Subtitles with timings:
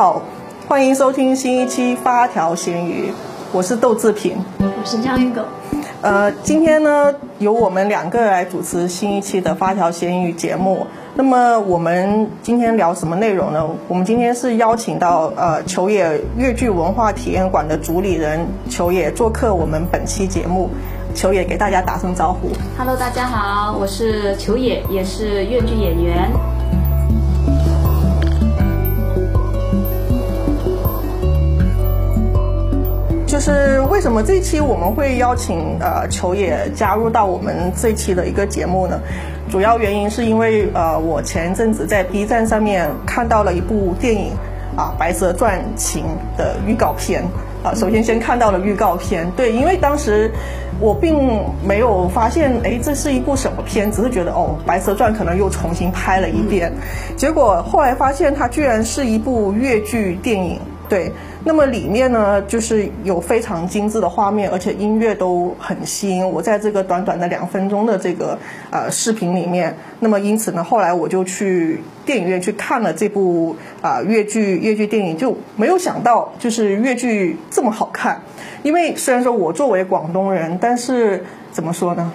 [0.00, 0.22] 好，
[0.66, 3.12] 欢迎收听新一期发条咸鱼，
[3.52, 5.42] 我是窦志平，我是江鱼狗。
[6.00, 10.86] 呃，今天呢，由我们两个来主持新一期的发条咸鱼节目。
[11.16, 13.68] 那么我们今天聊什么内容呢？
[13.88, 18.40] 我们今天是邀请到呃球野越剧文化体验馆的主理人
[18.70, 20.70] 球野做客我们本期节目。
[21.14, 22.48] 球野给大家打声招呼。
[22.78, 26.30] Hello，大家好，我是球野，也是越剧演员。
[33.40, 39.00] 就是为什么这期我们会邀请呃球野加入到我们这期的一个节目呢？
[39.50, 44.32] 主要原因是因为呃我前一阵子在 B 站上面看到了一部电影
[44.76, 46.04] 啊《白蛇传情》
[46.38, 47.24] 的预告片
[47.64, 50.30] 啊，首先先看到了预告片，对，因为当时
[50.78, 56.70] 我并没有发现哎这是一部什么片，只是觉得哦《白蛇传》可能又重新拍了一遍，
[57.16, 61.10] 结果后来发现它居然是一部越剧电影，对。
[61.42, 66.42] 那么里面呢，就是有非常精致的画面，而且音乐都很吸引我。
[66.42, 68.38] 在这个短短的两分钟的这个
[68.70, 78.20] 呃视频里面，那么因此呢，后来我就去电影院去看了这部啊越剧越剧电影，就没有想到就是越剧这么好看。
[78.62, 82.12] 因为虽然说我作为广东人，但是怎么说呢，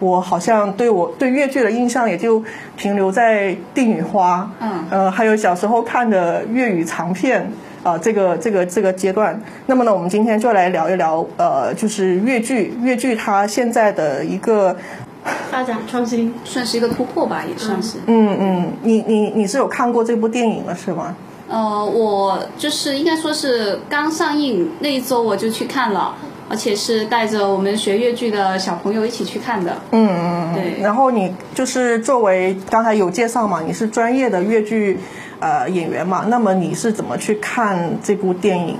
[0.00, 2.42] 我好像对我对越剧的印象也就
[2.76, 7.48] 停留在《帝女花》，嗯，呃，还有小时候看的粤语长片。
[7.84, 14.74] 啊，这个这个这个阶段，那么呢，我们今天就来聊一聊，呃，就是越剧，越剧它现在的一个
[15.50, 17.98] 发展创新，算是一个突破吧，也算是。
[18.06, 21.14] 嗯嗯，你你你是有看过这部电影了是吗？
[21.46, 26.14] 呃，我就是应该说是刚上映那一周我就去看了，
[26.48, 29.76] 而且是带着我们学越剧的小朋友一起去看的。
[29.92, 30.82] 嗯嗯，对。
[30.82, 34.98] 然后你就是作为刚才有介绍嘛，你是专业的越剧。
[35.40, 38.78] 呃，演员嘛，那么你是怎么去看这部电影，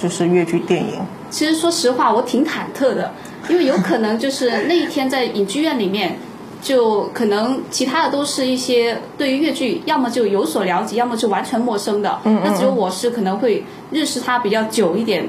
[0.00, 1.00] 就是越剧电影？
[1.30, 3.10] 其实说实话，我挺忐忑的，
[3.48, 6.16] 因为有可能就是那一天在影剧院里面，
[6.62, 12.20] 就可能其他的都是一些对于越剧要么就有所了解，要么就完全陌生的。
[12.22, 12.42] 嗯嗯。
[12.44, 15.26] 那只有我是可能会认识他比较久一点。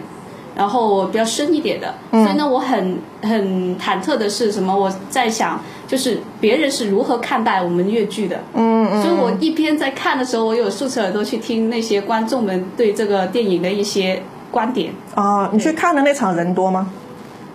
[0.58, 4.76] 然后比较深一点的，所以呢，我很很忐忑的是什么？
[4.76, 8.40] 我在想，就是别人是如何看待我们粤剧的。
[8.56, 9.04] 嗯嗯。
[9.04, 14.92] 所以我一边在看的时候，我有竖起耳朵去听那些观众们对这个电影的一些观点。
[15.14, 16.90] 哦，你去看的那场人多吗？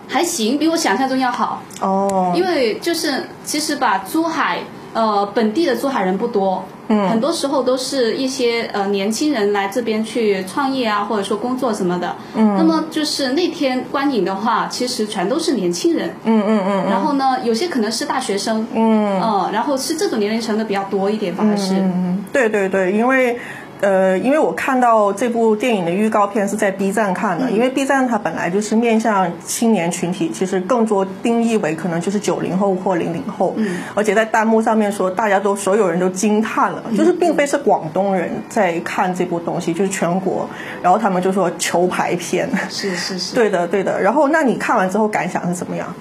[0.07, 1.61] 还行，比我想象中要好。
[1.81, 2.31] 哦。
[2.33, 4.59] 因为就是其实吧珠海。
[4.93, 23.39] 呃，本地的珠海人不多，嗯，很多时候都是一些呃年轻人来这边去创业啊，或者说工作什么的，嗯，那么就是那天观影的话，其实全都是年轻人，嗯嗯嗯，然后呢，有些可能是大学生，嗯，嗯，然后是这种年龄层的比较多一点，反而是，嗯，对对对，因为。
[23.83, 40.47] 呃，因为我看到这部电影的预告片是在 B 站看的，因为 B 站它本来就是面向青年群体，其实更多定义为可能就是九零后或零零后，嗯，而且在弹幕上面说，大家都所有人都惊叹了，就是并非是广东人在看这部东西，就是全国，
[40.81, 45.93] 然后他们就说球牌片，是是是，对的对的，然后那你看完之后感想是怎么样？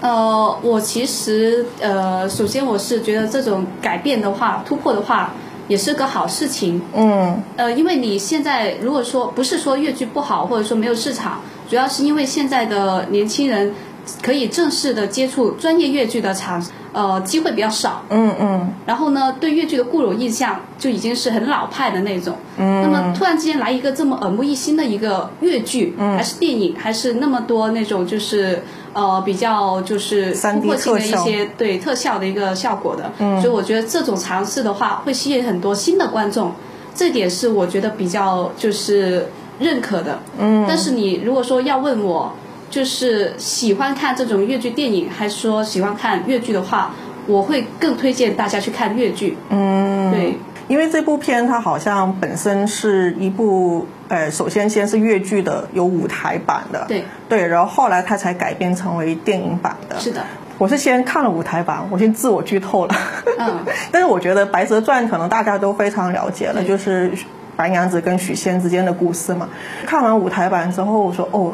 [0.00, 5.30] 呃，我其实呃，首先我是觉得这种改变的话，突破的话。
[5.68, 13.74] 也是个好事情，嗯，呃，因为你现在如果说不是说越剧不好，或者说没有市场，主要是因为现在的年轻人
[14.22, 28.62] 可以正式的接触专业越剧的场，呃，机会比较少，嗯嗯，然后呢，对越剧的固有印象就已经是很老派的那种，嗯，那么突然之间来一个这么耳目一新的一个越剧，还是电影，还是那么多那种就是。
[28.96, 33.38] 呃，比较就是突破性的一些对特效的一个效果的，嗯。
[33.42, 36.50] 所以我觉得这种尝试的话会吸引很多新的观众，
[36.94, 39.28] 这点是我觉得比较就是
[39.58, 40.18] 认可的。
[40.38, 42.32] 嗯，但是你如果说要问我，
[42.70, 46.90] 就是喜欢看这种越剧电影，还是说喜欢看越剧的话，
[47.26, 49.36] 我会更推荐大家去看越剧。
[49.50, 50.38] 嗯，对。
[50.68, 59.96] 因为这部片它好像本身是一部，呃，首先先是越剧的，有舞台版的，对对，然后后来它才改编成为电影版的。
[60.00, 60.24] 是的，
[60.58, 62.94] 我是先看了舞台版，我先自我剧透了。
[63.38, 63.60] 嗯，
[63.92, 67.12] 但是我觉得《白蛇传》可能大家都非常了解了，就是
[67.54, 69.48] 白娘子跟许仙之间的故事嘛。
[69.86, 71.52] 看完舞台版之后，我说哦，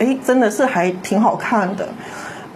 [0.00, 1.88] 哎，真的是还挺好看的。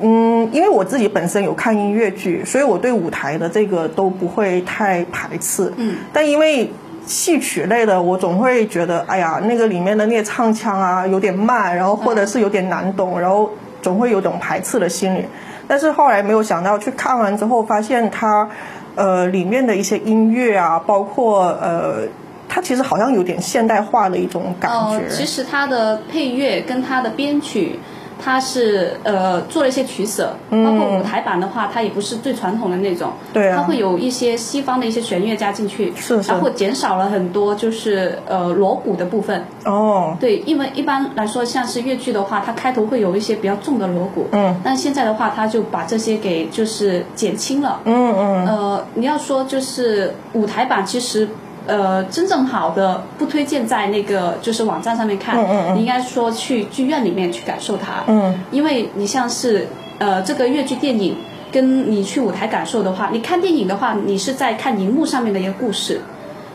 [0.00, 5.72] 嗯，因为我自己本身有看音乐剧，所以我对舞台的这个都不会太排斥。
[5.76, 6.72] 嗯，但因为
[7.06, 13.50] 戏曲类的，我总会觉得，哎呀，那个里面的那些唱腔啊，有点慢，然后或者是有点难懂，然后
[13.82, 15.26] 总会有种排斥的心理。
[15.68, 18.48] 但是后来没有想到，去看完之后，发现它，
[18.94, 22.08] 呃，里面的一些音乐啊，包括呃。
[22.54, 24.96] 它其实好像有点现代化的一种感觉。
[24.96, 27.80] 呃，其实它的配乐跟它的编曲。
[28.16, 39.44] 它是呃做了一些取舍，包括舞台版的话，它也不是最传统的那种，对它会有一些西方的一些弦乐加进去，是然后减少了很多就是呃锣鼓的部分。
[39.64, 51.28] 哦，对，因为一般来说像是越剧的话，它开头会有一些比较重的锣鼓，嗯，但现在的话，它就把这些给就是减轻了，嗯嗯，呃，你要说就是舞台版其实。
[51.66, 55.36] 呃，真正好的不推荐在那个就是网站上面看，
[55.74, 58.04] 你应该说去剧院里面去感受它。
[58.06, 59.66] 嗯，因为你像是
[59.98, 61.16] 呃这个越剧电影，
[61.50, 66.00] 跟你去舞台感受的话，你看电影的话，你是在看荧幕上面的一个故事。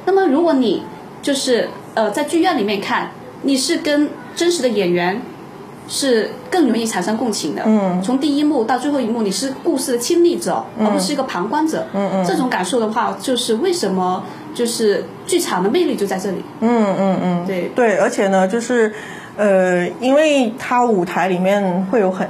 [0.05, 0.83] 那么如果你
[1.21, 3.09] 就是呃在剧院里面看，
[3.41, 5.19] 你是跟真实的演员
[5.89, 7.63] 是更容易产生共情的。
[7.65, 11.85] 嗯，从第一幕到最后一幕，你是故事的亲历者，而不是一个旁观者。
[11.93, 14.23] 嗯嗯，这种感受的话，就是为什么。
[14.51, 16.37] 就是剧场的魅力就在这里。
[16.59, 18.91] 嗯嗯嗯，对对，而且呢，就是
[19.39, 22.27] 呃，因为它舞台里面会有很，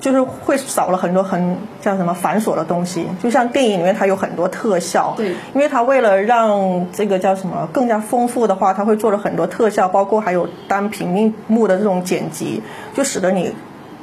[0.00, 5.12] 就是会少了很多很叫什么繁琐的东西，就像电影里面它有很多特效。
[5.16, 12.62] 对，因为它为了让这个叫什么更加丰富的话，它会做了很多特效，包括还有单平面幕的这种剪辑，
[12.94, 13.52] 就使得你。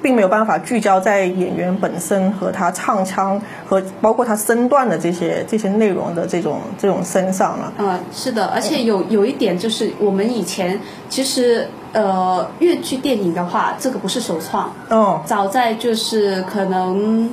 [0.01, 7.73] 并没有办法聚焦在演员本身和他唱腔和包括他身段的这些这些内容的这种这种身上了。
[7.77, 10.79] 嗯，是的，而且有有一点就是我们以前
[11.09, 14.71] 其实呃粤剧电影的话，这个不是首创。
[14.89, 15.21] 哦。
[15.25, 17.29] 早在就是可能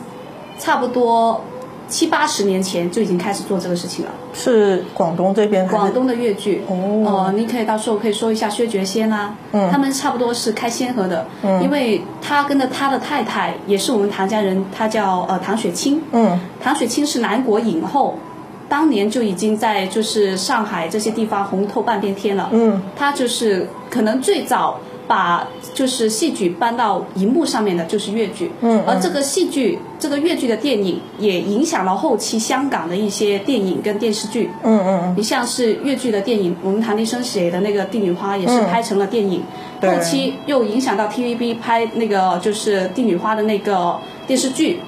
[0.59, 1.41] 差不多。
[1.89, 6.65] 七八十年前就已经开始做这个事情了，是广东这边，广东的粤剧。
[6.67, 18.19] 哦，呃，你可以到时候可以说一下薛觉先啊，嗯，他们差不多是开先河的，嗯，因为他跟着他的太太也是我们唐家人，他叫呃唐雪清，嗯，唐雪清是南国影后，
[18.69, 24.79] 当年就已经在就是上海这些地方红透半边天了，嗯，他就是可能最早。
[25.09, 28.51] 把就是戏剧搬到荧幕上面的，就是粤剧。
[28.61, 34.51] 嗯，而这个戏剧，这个粤剧的电影也影响了后期香港的一些电影跟电视剧。
[34.65, 39.41] 嗯嗯你像是粤剧的电影，我们谭迪生写的那个《帝女花》也是拍成了电影。
[39.81, 39.89] 对。
[39.89, 43.97] 后期又影响到 TVB 拍那个就是《帝女花》的那个
[44.27, 44.81] 电视剧。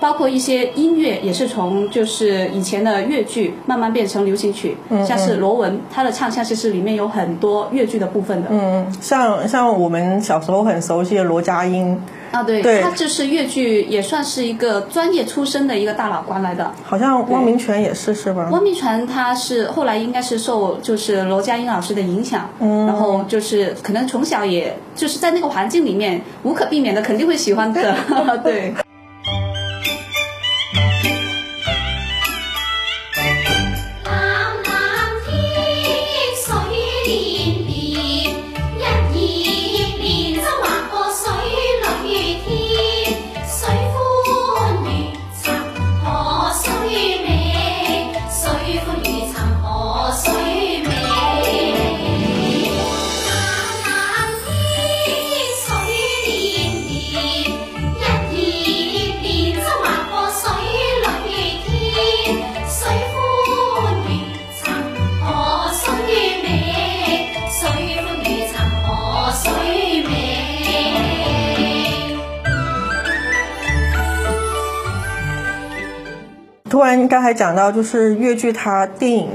[0.00, 4.76] 包括一些音乐也是从就是以前的粤剧慢慢变成流行曲，
[5.06, 8.48] 像是罗文，他的唱腔其实里面有很多粤剧的部分的。
[8.50, 12.00] 嗯，像像我们小时候很熟悉的罗家英
[12.32, 16.70] 啊，对，他就是粤剧也算是一个专业出身的一个大老倌来的。
[16.82, 18.48] 好像汪明荃也是是吧？
[18.50, 27.96] 汪明荃他是后来应该是受就是罗家英老师的影响，然后就是可能从小也就是在那个环境里面无可避免的肯定会喜欢的，
[28.44, 28.74] 对。
[77.24, 79.30] 才讲到，就是越剧它电影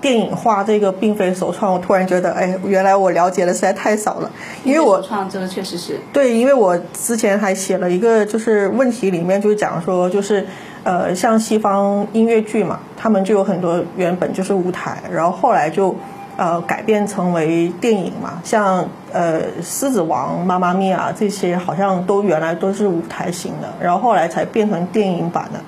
[0.00, 4.30] 电影化这个并非首创，我突然觉得，哎，原来我了解的实在太少了。
[4.64, 10.44] 因为我创这个确实是对，因为我之前还写了一个就是问题，里面就讲说，就是
[10.82, 15.94] 呃，像西方音乐剧嘛，他们就有很多原本就是舞台，然后后来就
[16.36, 25.60] 呃改变成为电影嘛，像呃《狮子王》《妈妈咪呀》这些，好像都原来都是舞台型的，然后后来才变成电影版的。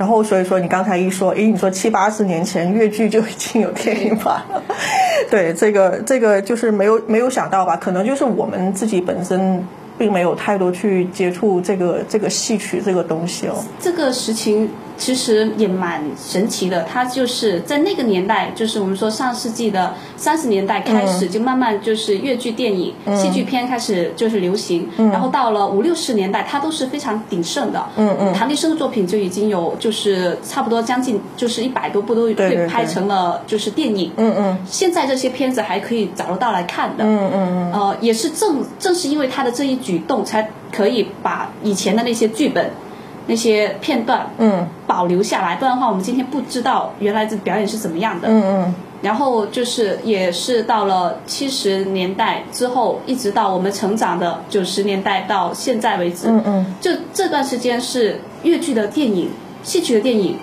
[0.00, 4.62] 然后所以说你刚才一说，诶，你说七八十年前粤剧就已经有电影版了，
[5.30, 7.76] 对，这个这个就是没有没有想到吧？
[7.76, 9.62] 可能就是我们自己本身
[9.98, 13.62] 并没有太多去接触这个这个戏曲这个东西哦。
[13.78, 14.70] 这个实情。
[15.00, 27.82] 其实也蛮神奇的，它就是在那个年代，就是我们说上世纪的三十年代开始，就慢慢就是越剧电影、戏剧片开始就是流行，然后到了五六十年代，它都是非常鼎盛的。
[27.96, 34.12] 嗯嗯，唐迪生的作品就已经有就是差不多将近就是一百多部都被拍成了就是电影。
[34.18, 37.04] 嗯嗯，现在这些片子还可以找得到来看的。
[37.04, 42.70] 嗯嗯嗯，呃，也是正正是因为他的这一举动，才可以把以前的那些剧本。
[43.30, 48.26] 那些片段，嗯，保留下来，不然的话，我们今天不知道原来这表演是怎么样的。
[48.26, 59.30] 嗯嗯，然后就是也是到了七十年代之后，一直到我们成长的九十年代到现在为止，嗯嗯，就这段时间是粤剧的电影、
[59.62, 60.36] 戏曲的电影，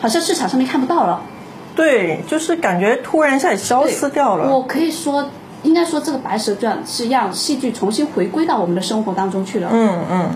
[0.00, 1.20] 好像市场上面看不到了。
[1.74, 4.54] 对，就是感觉突然一下消失掉了。
[4.54, 5.28] 我可以说，
[5.64, 9.68] 应该说这个《白蛇传》是让戏剧重新回归到我们的生活当中去了。
[9.72, 10.30] 嗯嗯，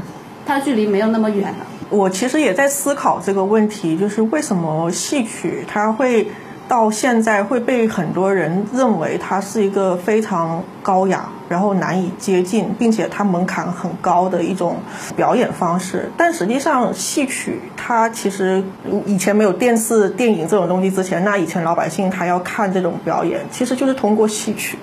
[0.48, 1.66] 它距离没有那么远了。
[1.90, 6.26] 我其实也在思考这个问题，就是为什么戏曲它会
[6.66, 14.76] 到现在会被很多人认为它是一个非常高雅，然后难以接近，并且它门槛很高的一种
[15.14, 16.10] 表演方式。
[16.16, 18.64] 但实际上，戏曲它其实
[19.04, 24.78] 以前没有电视、电影这种东西之前，那以前老百姓他要看这种表演，其实就是通过戏曲。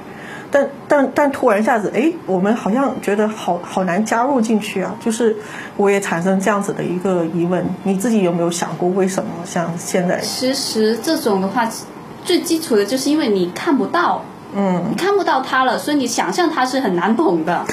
[0.56, 4.96] 但但但突然一下子，哎，我们好像觉得好好难加入进去啊！
[5.04, 5.36] 就是
[5.76, 10.18] 我也产生这样子的一个疑问，你自己有没有想过为什么像现在？
[10.22, 11.70] 其实这种的话，
[12.24, 14.24] 最基础的就是因为你看不到，
[14.56, 17.66] 嗯，你看不到他了，所以你想象他是很难懂的。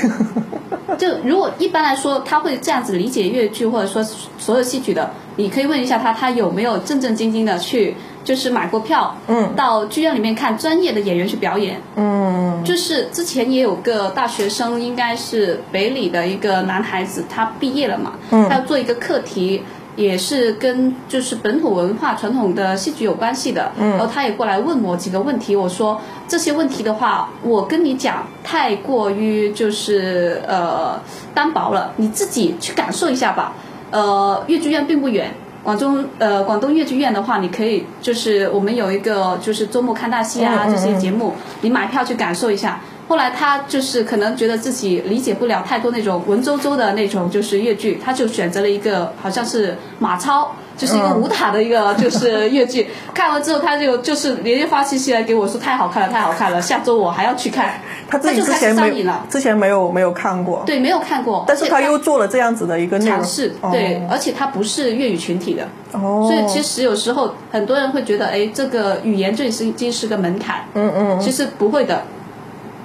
[0.98, 4.04] 就如果一般来说，他会这样子理解粤剧或者说
[4.38, 7.96] 所有戏曲的，你可以问一下他，他有没有正正经经的去。
[8.24, 19.64] 就是买过票，嗯，到剧院里面看专业的演员去表演，嗯，就是之前也有个大学生，应该是北理的一个男孩子，他毕业了嘛，嗯，他要做一个课题，
[19.96, 30.98] 也是跟就是本土文化传统的戏剧有关系的，嗯，然后他也过来问我几个问题，我说这些问题的话，我跟你讲太过于就是呃
[31.34, 33.52] 单薄了，你自己去感受一下吧，
[33.90, 35.34] 呃，越剧院并不远。
[35.62, 42.80] 广东呃，广东越剧院的话，你可以就是我们有一个就是周末看大戏啊这些节目，你买票去感受一下。
[43.12, 50.50] 后来他就是可能觉得自己理解不了太多那种文绉绉的那种就是粤剧，他就选择了一个好像是马超。
[50.74, 57.74] 就是一个武打的一个就是粤剧， 看完之后他就就是连连发信息来给我说太好看了，太好看了，下周我还要去看。
[58.08, 61.44] 他自己之前没之前没有没有看过，对，没有看过。
[61.46, 72.02] 但是他又做了这样子的一个尝试，对，而且他不是粤语群体的，哦，所以其实有时候很多人会觉得，哎，这个语言这已经是个门槛，嗯嗯，其实不会的，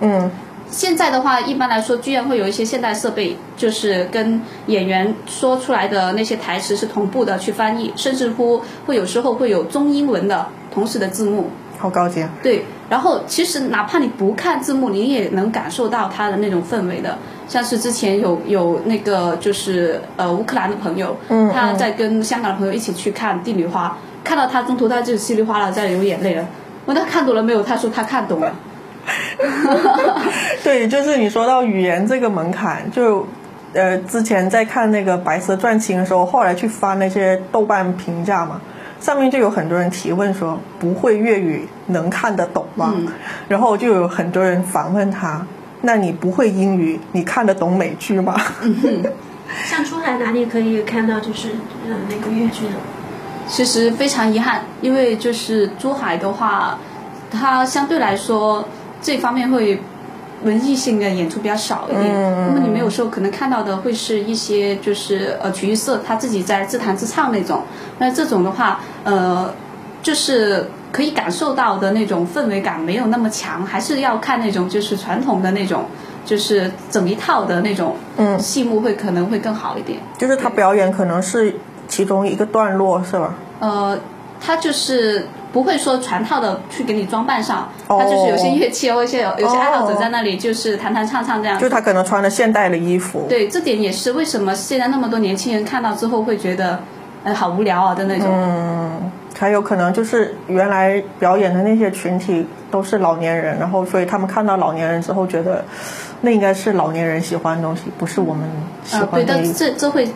[0.02, 0.30] 嗯。
[0.70, 11.50] 现在的话，一般来说，剧院会有一些现代设备，就是跟演员说出来的那些台词是同步的去翻译，甚至乎会有时候会有中英文的同时的字幕。
[11.80, 12.30] 好高级啊！
[12.44, 17.18] 对，然后其实哪怕你不看字幕，你也能感受到它的那种氛围的。
[17.48, 23.88] 像是之前有有那个就是呃乌克兰的朋友，嗯，他在跟香港的朋友一起去看《帝女花》，
[24.28, 26.46] 看到他中途他就稀里哗啦在流眼泪了。
[26.88, 27.64] 问他看懂了没有？
[27.64, 28.54] 他说他看懂了。
[30.64, 33.26] 对，就是你说到语言这个门槛，就
[33.74, 38.60] 呃，之前在看那个《白蛇传情》的时候，后来去翻那些豆瓣评价嘛，
[39.00, 42.94] 上面就有很多人提问说，不会粤语能看得懂吗？
[43.48, 45.46] 然后就有很多人反问他，
[45.82, 48.36] 那你不会英语，你看得懂美剧吗？
[49.66, 51.50] 像出海哪里可以看到就是
[51.88, 52.76] 呃那个粤剧呢？
[53.48, 56.78] 其实非常遗憾，因为就是珠海的话，
[57.32, 58.68] 它相对来说。
[59.08, 59.80] 这方面会
[60.44, 62.14] 文艺性的演出比较少一点，
[62.46, 67.64] 那么你们有时候可能看到的会是一些就是呃曲艺社他自己在自弹自唱那种，
[68.00, 69.50] 那这种的话呃
[70.04, 75.86] 就是可以感受到的那种氛围感没有那么强，还是要看那种就是传统的那种
[76.26, 79.98] 就是整一套的那种嗯戏目会可能会更好一点。
[80.18, 81.56] 就是他表演可能是
[81.88, 83.34] 其中一个段落是吧？
[83.62, 83.98] 呃，
[84.42, 85.26] 他就是。
[85.54, 91.58] 不会说全套的去给你装扮上，他就是有些乐器哦，一些有些爱好者在那里就是弹弹唱唱这样。
[91.58, 93.26] 就他可能穿了现代的衣服。
[93.30, 96.80] 对，这点也是为什么现在那么多年轻人看到之后会觉得，
[97.24, 98.28] 呃，好无聊啊的那种。
[98.30, 105.64] 嗯，还有可能就是原来表演的那些群体都是老年人，然后所以他们看到老年人之后觉得，
[106.22, 108.48] 那应该是老年人喜欢的东西，不是我们
[108.84, 109.26] 喜欢的。
[109.26, 110.08] 对，但这这会。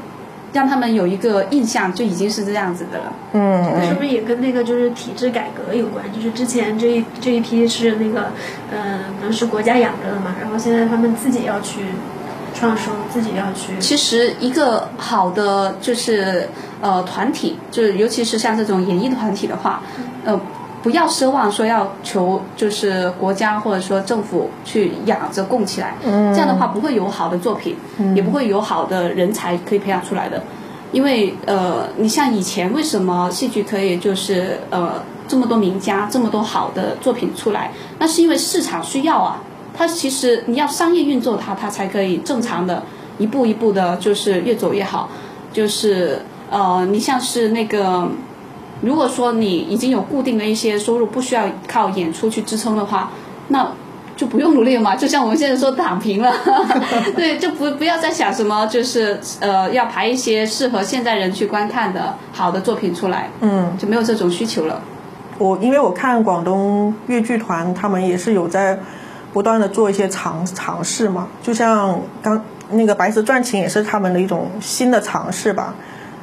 [0.53, 3.13] 让他们有一个印象，就已经是这样子的了。
[3.33, 6.05] 嗯，是不是也跟那个就是体制改革有关？
[6.13, 8.31] 就是之前这一这一批是那个，
[8.71, 11.81] 呃，可能是国家养着的嘛，然后现在他们自己要去
[12.53, 13.77] 创收，自己要去。
[13.79, 16.47] 其实一个好的就是
[16.81, 19.81] 呃团体，就是尤其是像这种演艺团体的话，
[20.25, 20.39] 呃。
[20.83, 27.75] 不要奢望说要求就是国家或者说政府去养着供起来，这样的话不会有好的作品，
[28.15, 30.41] 也不会有好的人才可以培养出来的。
[30.91, 34.93] 因为呃，你像以前为什么戏剧可以就是呃
[35.27, 39.39] 这么多名家这么多好的作品出来，那是因为市场需要啊。
[39.77, 42.81] 它其实你要商业运作它，它才可以正常的
[43.19, 45.07] 一步一步的，就是越走越好。
[45.53, 46.19] 就是
[46.49, 48.07] 呃，你像是那个。
[48.81, 53.11] 如果说你已经有固定的一些收入，不需要靠演出去支撑的话，
[53.49, 53.71] 那
[54.17, 54.95] 就不用努力了嘛。
[54.95, 56.33] 就像我们现在说躺平了，
[57.15, 64.81] 对，就不不要再想什么，就是呃要排一些适合现在人去观看的好的作品出来，嗯，就没有这种需求了。
[65.37, 68.77] 我因为我看广东粤剧团，他们也是有在
[69.33, 75.73] 不断的做一些尝尝试嘛，就像刚那个《白蛇传情》也是他们的一种新的尝试吧。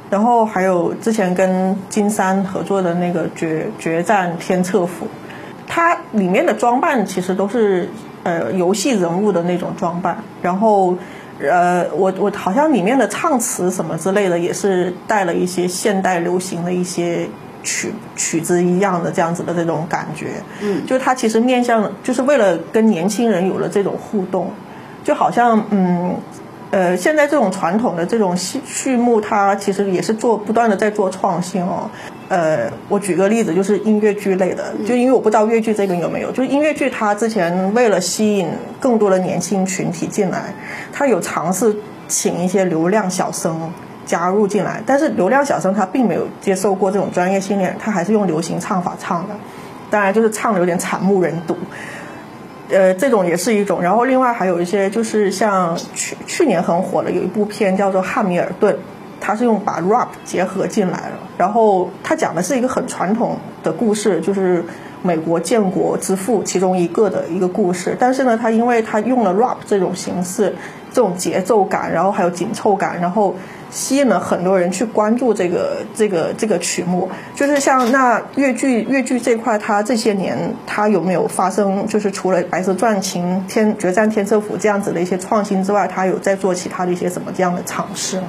[0.09, 5.05] 然后还有之前跟金山合作的那个《决决战天策府》，
[5.67, 7.87] 它里面的装扮其实都是
[8.23, 10.17] 呃游戏人物的那种装扮。
[10.41, 10.97] 然后
[11.39, 17.27] 呃，我我好像里面的唱词什么之类的也是带了一些现代流行的一些
[17.61, 20.41] 曲曲子一样的这样子的这种感觉。
[20.61, 24.51] 嗯，就是它其实面向就是为了跟年轻人有了这种互动，
[25.03, 26.15] 就好像嗯。
[26.71, 31.89] 呃，现在这种传统的这种序序幕，它其实也是做不断的在做创新哦。
[32.27, 38.47] 呃，我举个例子，就是音乐剧类的，就因为我不知道粤剧这边有没有，就是音乐剧它之前为了吸引
[38.79, 40.53] 更多的年轻群体进来，
[40.93, 41.75] 它有尝试
[42.07, 43.73] 请一些流量小生
[44.05, 49.35] 加入进来，但是流量小生他并没有接受过这种专业训练，他还是用流行唱法唱的，
[49.89, 51.57] 当然就是唱的有点惨不忍睹。
[52.69, 58.73] 呃，这种也是一种，然后另外还有一些就是像去去年很火的有一部片叫做《汉密尔顿》，
[59.19, 64.63] 它是用把 rap 结合进来了，然后它讲的是一个很传统的故事，就是
[65.01, 70.53] 美国建国之父其中一个的一个故事，但是呢，它因为它用了 rap 这种形式，
[70.91, 73.35] 这种节奏感，然后还有紧凑感，然后。
[73.71, 80.35] 吸引了很多人去关注这个这个这个曲目，就是像那粤剧粤剧这块，它这些年
[80.65, 81.85] 它有没有发生？
[81.85, 88.27] 就是除了《白蛇传情》《天决战天策府》这样子的一些创新之外，它有在做其他的一些什么这样的尝试吗？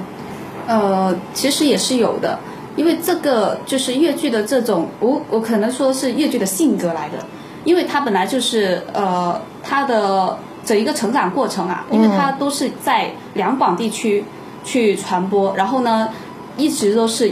[0.67, 2.37] 呃，其实也是有的，
[2.75, 7.17] 因为这个就是粤剧的这种，我我可能说是粤剧的性格来的，
[7.63, 14.23] 因为它本来就是呃它的整一个成长过程啊，因为它都是在两广地区。
[14.63, 16.09] 去传播，然后呢，
[16.57, 17.31] 一直都是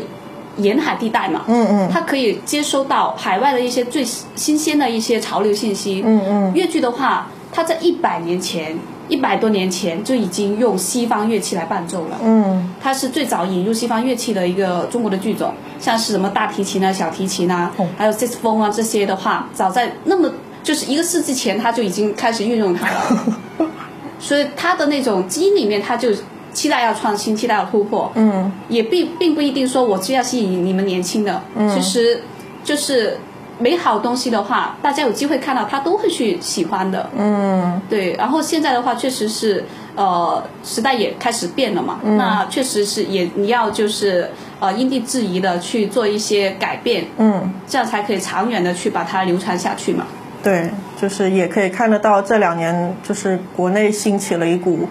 [0.57, 4.03] 沿海地带嘛，嗯嗯，它可以接收到海外的一些最
[4.35, 6.53] 新鲜的一些潮流信息，嗯嗯。
[6.53, 20.29] 粤剧的话，它在一百年前、一百多年前就已经用西方乐器来伴奏了，嗯，它是最早引入西方乐器的一个中国的剧种，像是什么大提琴啊、小提琴啊，还有萨克斯风啊这些的话，早在那么
[20.61, 23.37] 就是一个世纪前，它就已经开始运用它了，
[24.19, 26.09] 所以它的那种基因里面，它就。
[26.53, 32.21] 期待要创新，期待要突破，嗯，也并并不一定说我就要吸引你们年轻的，嗯，其实
[32.63, 33.17] 就是
[33.59, 38.13] 美好东西的话，大家有机会看到，他都会去喜欢的，嗯，对。
[38.13, 50.05] 然后现在的话，确实是呃时代也开始变了嘛，那确实是也你要就是呃因地制宜的去做一些改变，嗯，这样才可以长远的去把它流传下去嘛。
[50.41, 54.87] 对，就是也可以看得到这两年就是国内兴起了一股。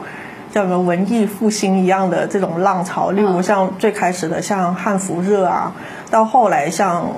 [0.53, 5.73] 像什么文艺复兴一样的这种浪潮，例如像最开始的像汉服热啊，
[6.11, 7.13] 到后来像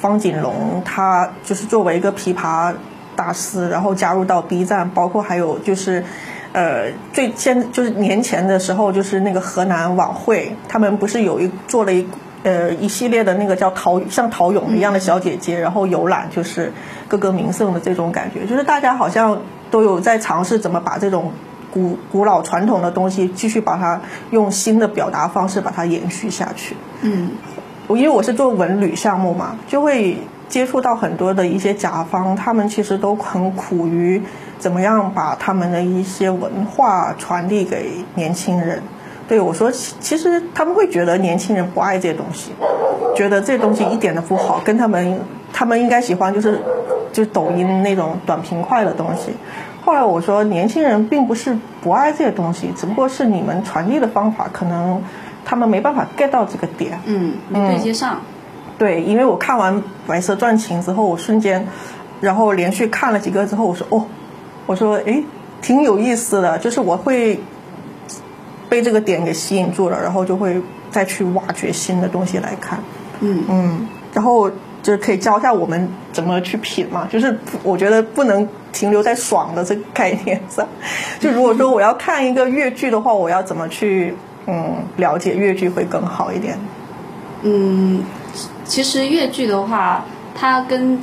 [0.00, 2.74] 方锦龙，他就是作为一个琵琶
[3.14, 6.04] 大师，然后加入到 B 站，包括还有就是，
[6.52, 12.06] 呃，最先就是年前的时候，就是那个河南晚会，他们不是有一做了一
[12.42, 16.72] 呃一系列的那个叫陶像陶俑一样的小姐姐，然后游览就是
[17.06, 21.32] 各个名胜的这种感觉，就是大家好像都有在尝试怎么把这种。
[21.74, 26.76] 古古老传统的东西，继续把它用新的表达方式把它延续下去。
[27.02, 27.32] 嗯，
[27.88, 30.16] 因为我是做文旅项目嘛，就会
[30.48, 34.22] 接触到很多的一些甲方，他们其实都很苦于
[34.56, 38.80] 怎么样把他们的一些文化传递给年轻人。
[39.26, 42.52] 对我说，其实他们会觉得年轻人不爱这些东西，
[43.16, 45.18] 觉得这东西一点都不好，跟他们
[45.52, 46.60] 他们应该喜欢就是
[47.10, 49.32] 就是抖音那种短平快的东西。
[49.84, 55.02] 后来我说，年轻人并不是不爱这些东西，只不过是你们传递的方法可能
[55.44, 56.98] 他们没办法 get 到这个点。
[57.04, 58.20] 嗯，没对接上。
[58.78, 59.74] 对，因为我看完
[60.06, 61.66] 《白蛇传情》之后，我瞬间，
[62.20, 64.06] 然后连续看了几个之后，我说哦，
[64.66, 65.22] 我说哎，
[65.60, 67.38] 挺有意思的，就是我会
[68.68, 72.78] 被这个点给吸引住了，然后就会再去挖掘新的东西来看。
[73.20, 74.50] 嗯嗯，然后。
[74.84, 80.68] 就是可以教一下我们怎么去品嘛，就是我觉得不能停留在爽的这个概念上。
[81.18, 84.14] 就如果说我要看一个越剧的话，我要怎么去
[84.46, 86.58] 嗯了解越剧会更好一点？
[87.42, 88.02] 嗯，
[88.64, 90.98] 其实越剧的话，它跟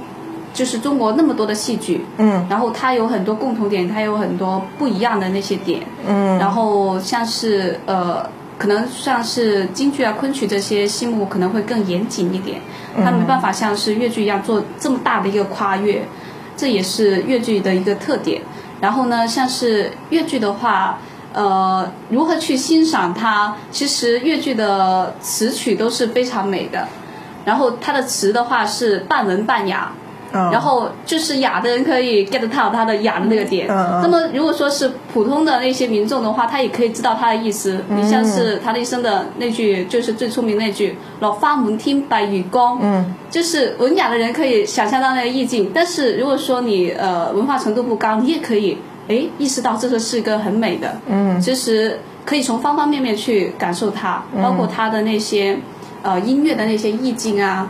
[0.53, 8.29] 就是中国那么多的戏剧，嗯，然后它有很多共同点，它有很多不一样的那些点，嗯，然后像是呃。
[8.61, 12.61] 可能像是京剧啊、昆曲这些戏目可能会更严谨一点，
[13.03, 16.03] 它没办法像是越剧一样做这么大的一个跨越，
[16.61, 18.39] 这也是越剧的一个特点。
[18.79, 20.99] 然后呢，像是越剧的话，
[21.33, 23.55] 呃，如何去欣赏它？
[23.71, 26.87] 其实越剧的词曲都是非常美的，
[27.45, 29.91] 然后它的词的话是半文半雅。
[30.31, 33.67] 然后就是哑的人可以 get 到他的哑的那个点。
[33.67, 37.83] 那么如果说是普通的那些民众的话，他也可以知道他的意思。
[37.89, 45.71] 你像是他一生的那句，就是最出名那句“老花门听白雨光”，嗯，就是文雅的人可以想象到那个意境。
[45.73, 50.95] 但是如果说你呃文化程度不高，你也可以哎意识到这个是一个很美的。
[51.07, 55.57] 嗯，其实可以从方方面面去感受它，包括它的那些
[56.01, 57.69] 呃音乐的那些意境啊。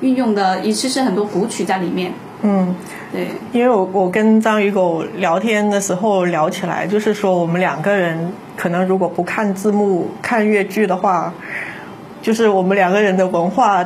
[0.00, 2.12] 运用的也其实很多古曲在里面。
[2.42, 2.72] 嗯，
[3.10, 11.32] 对，因为我我跟章鱼狗聊天的时候聊起来，就是说我们两个人可能如果不看字幕看粤剧的话，
[12.22, 13.84] 就是我们两个人的文化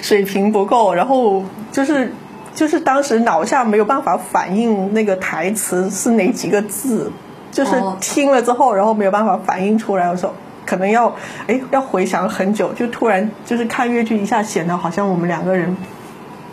[0.00, 2.12] 水平不够，然后就是
[2.54, 7.10] 就是当时脑下没有办法反应那个台词是哪几个字，
[7.50, 10.32] 就是听了之后，然后没有办法反应出来，我说。
[10.64, 11.14] 可能要
[11.46, 15.76] 哎要回想很久，就突然就是看越剧一下，显得好像我们两个人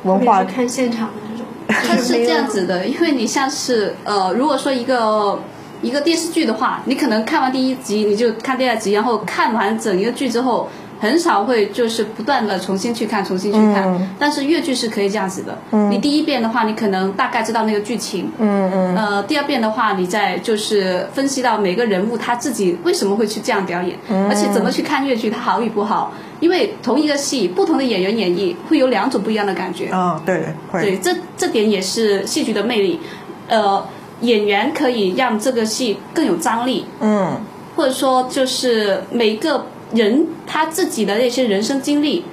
[0.03, 5.39] 文化看现场的这种，它是这样子的，因为你像是呃，如果说一个
[5.81, 10.69] 一个电视剧的话，你可能看完第一集你就看第二集，然后看完整一个剧之后。
[10.99, 14.09] 很少会就是不断的重新去看，重新去看。
[14.19, 15.57] 但是越剧是可以这样子的。
[15.89, 18.29] 你第一遍的话，你可能大概知道那个剧情。
[18.37, 18.95] 嗯嗯。
[18.95, 23.97] 呃，第二遍的话，你再就是分析到每个人物他自己为什么会去这样表演，
[24.29, 26.11] 而且怎么去看越剧，它好与不好。
[26.41, 29.87] 因为同一个戏，不同的演员演绎会有两种不一样的感觉。
[29.87, 30.81] 啊，对，会。
[30.81, 32.99] 对，这这点也是戏剧的魅力。
[33.47, 33.85] 呃，
[34.21, 36.85] 演员可以让这个戏更有张力。
[36.99, 37.39] 嗯。
[37.75, 39.65] 或者说，就是每个。
[39.93, 42.23] 人他自己的那些人生经历，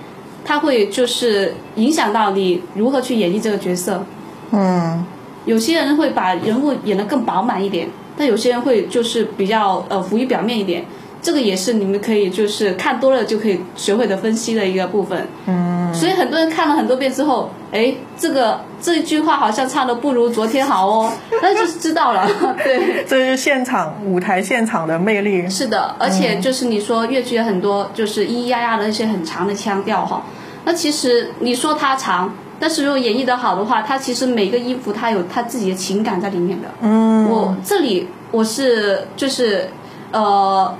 [0.44, 4.04] 他会就是影响到你如何去演绎这个角色。
[4.52, 5.04] 嗯，
[5.44, 10.84] 有些人会把人物演得更饱满一点，但有些人会就是比较呃浮于表面一点。
[11.22, 15.26] 这个也是你们可以就是看多了就可以学会的分析的一个部分。
[15.46, 22.26] 嗯，所以很多人看了很多遍之后，哎，这个这一句话好像唱的不如昨天好哦， 那就是知道了。
[22.62, 25.48] 对，这是现场舞台现场的魅力。
[25.50, 30.22] 是的，而且就是你说越剧很多就是咿咿呀呀的那些很长的腔调哈，
[30.64, 36.68] 那其实你说它长，但是如果演绎的好的话，它其实每个音符它有它自己的情感在里面的。
[36.80, 39.68] 嗯，我这里我是就是
[40.12, 40.74] 呃。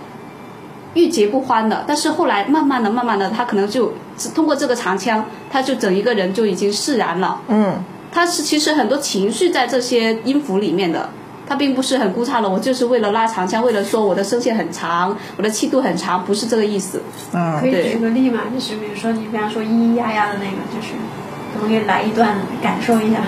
[0.95, 3.93] 欲结不欢的，但是后来慢慢的、慢慢的，他可能就
[4.35, 7.41] 通过这个长枪，他就整一个人就已经释然了。
[7.49, 11.09] 嗯，他是其实很多情绪在这些音符里面的，
[11.47, 12.49] 他并不是很孤差的。
[12.49, 17.03] 我就是为了拉长枪，为了说我的声线很长，我的气度很长，不是这个意思。
[17.33, 18.41] 嗯，可以举个例嘛？
[18.55, 20.95] 就是比如说你比方说咿咿呀呀的那个，就是
[21.55, 23.21] 可不可以来一段感受一下？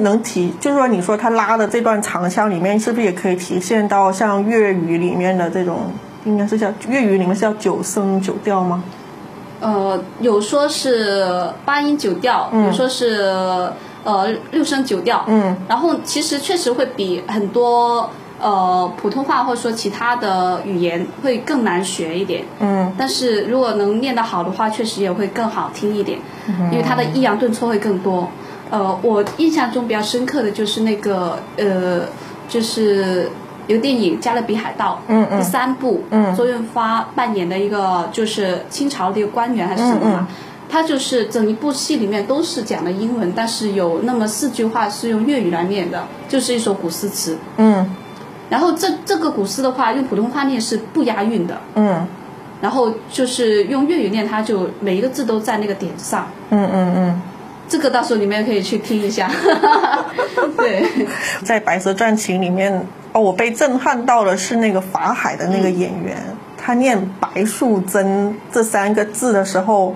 [0.00, 5.92] 能体，就是说，你说他拉的这段长腔里面，是不是也可以体现到像粤语里面的这种，
[6.24, 8.82] 应该是叫粤语里面是叫九声九调吗？
[9.60, 13.70] 呃，有说是八音九调，有说是
[14.04, 15.22] 呃六声九调。
[15.28, 15.56] 嗯。
[15.68, 18.08] 然后其实确实会比很多
[18.40, 22.42] 呃普通话或者说其他的语言会更难学一点。
[22.60, 22.90] 嗯。
[22.96, 26.18] 但是如果能练得好的话，确实也会更好听一点，
[26.72, 28.30] 因为它的抑扬顿挫会更多。
[28.70, 32.02] 呃，我印象中比较深刻的就是那个呃，
[32.48, 33.28] 就是
[33.66, 35.00] 一个电影《加勒比海盗》
[35.36, 40.28] 第三部，嗯周润发扮演的一个就是清朝的一个官员还是什么嘛，
[40.68, 47.36] 他就是整一部戏里面都是讲的英文，但是有那么四句话是用粤语来念的，就是一首古诗词。
[47.56, 47.88] 嗯，
[48.48, 51.60] 然后这这个古诗的话，用普通话念是不押韵的。
[51.74, 52.06] 嗯，
[52.60, 56.28] 然后就是用粤语念，它就每一个字都在那个点上。
[56.50, 57.22] 嗯嗯嗯。
[57.70, 59.30] 这个到时候你们也可以去听一下，
[60.58, 60.84] 对，
[61.42, 66.16] 在《白蛇传情》里面，哦，我被震撼到的是那个法海的那个演员，
[66.58, 69.94] 他念“白素贞”这三个字的时候。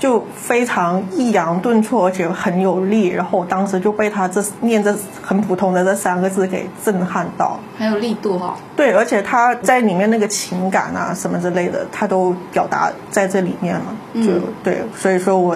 [0.00, 3.08] 就非常抑扬顿挫，而且很有力。
[3.08, 8.56] 然后我当时就被他这念这很普通的这三个字给震撼到，很有力度哈。
[8.74, 13.84] 对，而且他在里面那个情感啊什么之类的，他都表达在这里面了。
[14.14, 14.30] 就
[14.64, 15.54] 对，所以说我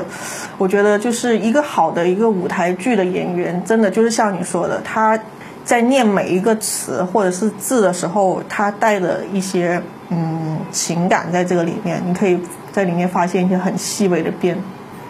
[0.59, 5.19] 我觉得就是一个好的一个舞台剧的演员，真的就是像你说的，他
[5.65, 12.39] 在念每一个词或者是字的时候，他带的一些嗯情感在这个里面，你可以。
[12.75, 14.59] 在里面发现一些很细微的变，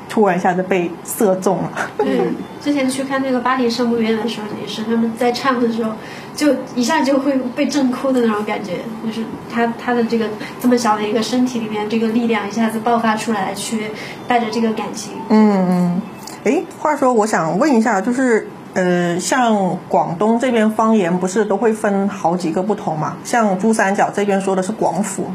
[0.06, 1.70] 突然一下子被射中了。
[1.96, 2.20] 对，
[2.62, 5.92] 之前去看那个巴黎圣母院的时候也是，他们在唱的时候，
[6.36, 10.28] 就一下就会被震哭的那种感觉，就是他他的这个
[10.60, 13.90] 这么小的一个身体里面，这个力量一下子爆发出来，去
[14.28, 15.14] 带着这个感情。
[15.30, 16.02] 嗯嗯，
[16.44, 23.16] 哎，话说我想问一下，就是呃，像广东这边方言不是都会分好几个不同嘛？
[23.24, 25.30] 像珠三角这边说的是广府。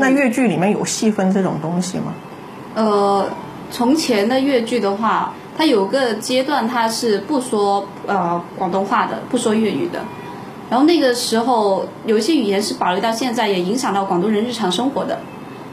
[0.00, 2.14] 那粤剧里面有细分这种东西吗？
[2.74, 3.26] 呃，
[3.70, 10.00] 从前的粤剧的话，它有个阶段它是不说呃广东话的，不说粤语的。
[10.70, 15.18] 然后那个时候有一些语言是保留到现在，也影响到广东人日常生活的。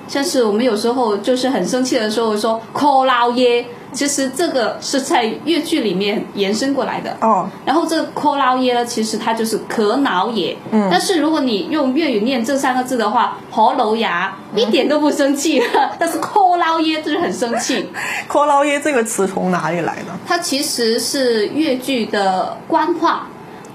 [0.08, 3.66] 像是我们有时候就是很生气的时候说 “call 老爷”。
[3.98, 7.50] 其实这个是在粤剧里面延伸过来的哦。
[7.66, 10.56] 然后这“柯老爷”呢，其实它就是“可老爷”。
[10.72, 10.88] 嗯。
[10.92, 15.60] 但是如果你用粤语念这三个字的话，“何楼牙”一点都不生气，
[15.98, 17.90] 但是“柯老爷”就是很生气。
[18.30, 20.12] “柯老爷”这个词从哪里来的？
[20.28, 23.28] 它其实是粤剧的官话，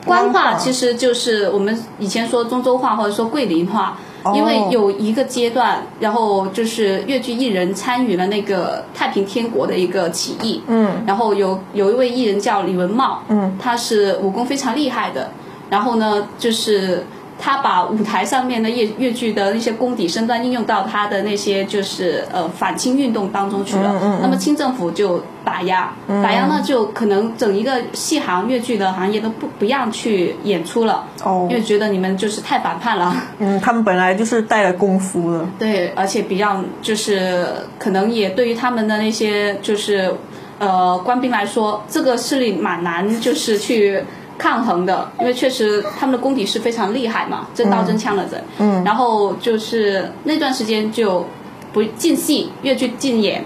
[0.06, 3.98] 官话其实就是我们以前说中州话或者说桂林话。
[4.34, 15.30] 因为有一个阶段，然后就是越剧艺人参与了那个太平天国的一个起义，嗯，然后有有一位艺人叫李文茂，嗯，他是武功非常厉害的，
[15.70, 17.04] 然后呢，就是。
[17.38, 24.20] 他把舞台上面的粤粤剧的那些功底身段应用到他的那些就是呃反清运动当中去了嗯。
[24.22, 33.12] 那么清政府就打压，打压呢就可能整一个戏行粤剧的行业都不不让去演出了，因为觉得你们就是太反叛了。
[33.38, 35.44] 嗯，他们本来就是带了功夫的。
[35.58, 37.44] 对，而且比较就是
[37.78, 40.14] 可能也对于他们的那些就是
[40.60, 44.04] 呃官兵来说，这个势力蛮难就是去。
[44.42, 48.44] 抗衡的，因为确实他们的功底是非常厉害嘛，真刀真枪的人。
[48.58, 51.24] 嗯，然后就是那段时间就
[51.72, 53.44] 不进戏，越剧禁演。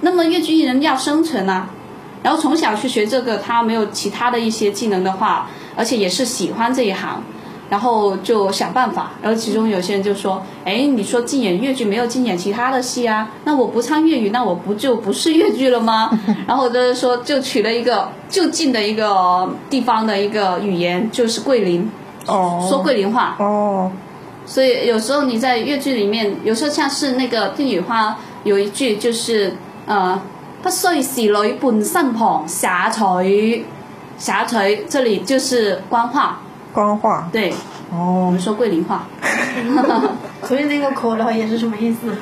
[0.00, 1.70] 那么越剧艺人要生存啊，
[2.24, 7.22] 然后从小去学这个，他没有其他的一些技能的话，而且也是喜欢这一行。
[7.68, 13.30] 然后就想办法，然后其中有些人就说：“哎，你说禁演越剧，没有禁演其他的戏啊？
[13.44, 16.10] 那我不唱粤语，那我不就不是粤剧了吗？”
[16.48, 21.90] 然后就是说，就取了一个就近的一个地方的一个语言，就是桂林，
[22.26, 23.36] 哦说桂林话。
[23.38, 23.90] 哦。
[24.46, 28.10] 所以有时候你在粤剧里面，有时候像是那个《帝女花》
[28.44, 29.54] 有一句就是
[29.84, 30.18] 呃，
[30.62, 33.62] 不需是女伴身旁，下垂
[34.16, 36.40] 下垂，这里就是官话。
[36.78, 37.52] 官话对，
[37.90, 39.08] 哦，我们说桂林话，
[40.46, 42.14] 所以那个“可了”也是什么意思？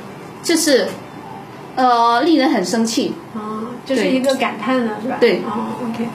[0.42, 0.88] 就是，
[1.74, 3.12] 呃，令人很生气。
[3.34, 5.18] 哦，就是一个感叹的是吧？
[5.20, 5.42] 对。
[5.44, 6.08] 哦，OK。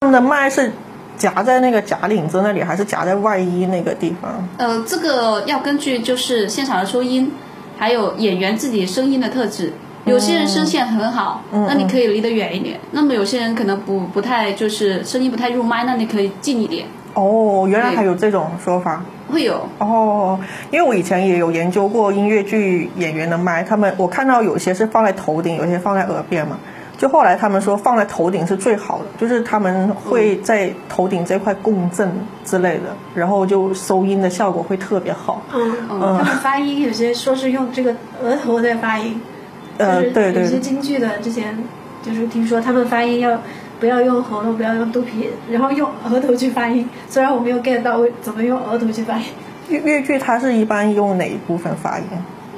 [0.00, 0.72] 他们的麦是
[1.16, 4.48] 夹在那个假领子那里，还是夹在外衣那个地方？
[4.58, 7.30] 呃，这个要根据就是现场的收音，
[7.78, 9.72] 还有演员自己声音的特质。
[10.10, 12.78] 有些人声线很好，那你可以离得远一点。
[12.90, 16.86] 那么有些人可能不不太就是声音不太入麦，那你可以近一点。
[17.14, 19.02] 哦，原来还有这种说法。
[19.30, 20.38] 会有哦，
[20.72, 26.58] 因为我以前也有研究过音乐剧演员的麦，他们我看到有些是放在头顶，有些放在耳边嘛。
[26.98, 32.12] 就后来他们说放在头顶是最好的，就是他们会在头顶这块共振
[32.44, 35.40] 之类的，然后就收音的效果会特别好。
[35.54, 39.20] 嗯嗯，他们发音有些说是用这个额头在发音。
[39.80, 41.58] 呃，对对，有些京剧的之前
[42.02, 43.40] 就是听说他们发音要
[43.78, 46.88] 不要用喉咙， 不要用肚皮，然后用额头去发音。
[47.08, 49.24] 虽然我没有 get 到怎么用额头去发音。
[49.68, 52.04] 粤粤剧它是一般用哪一部分发音？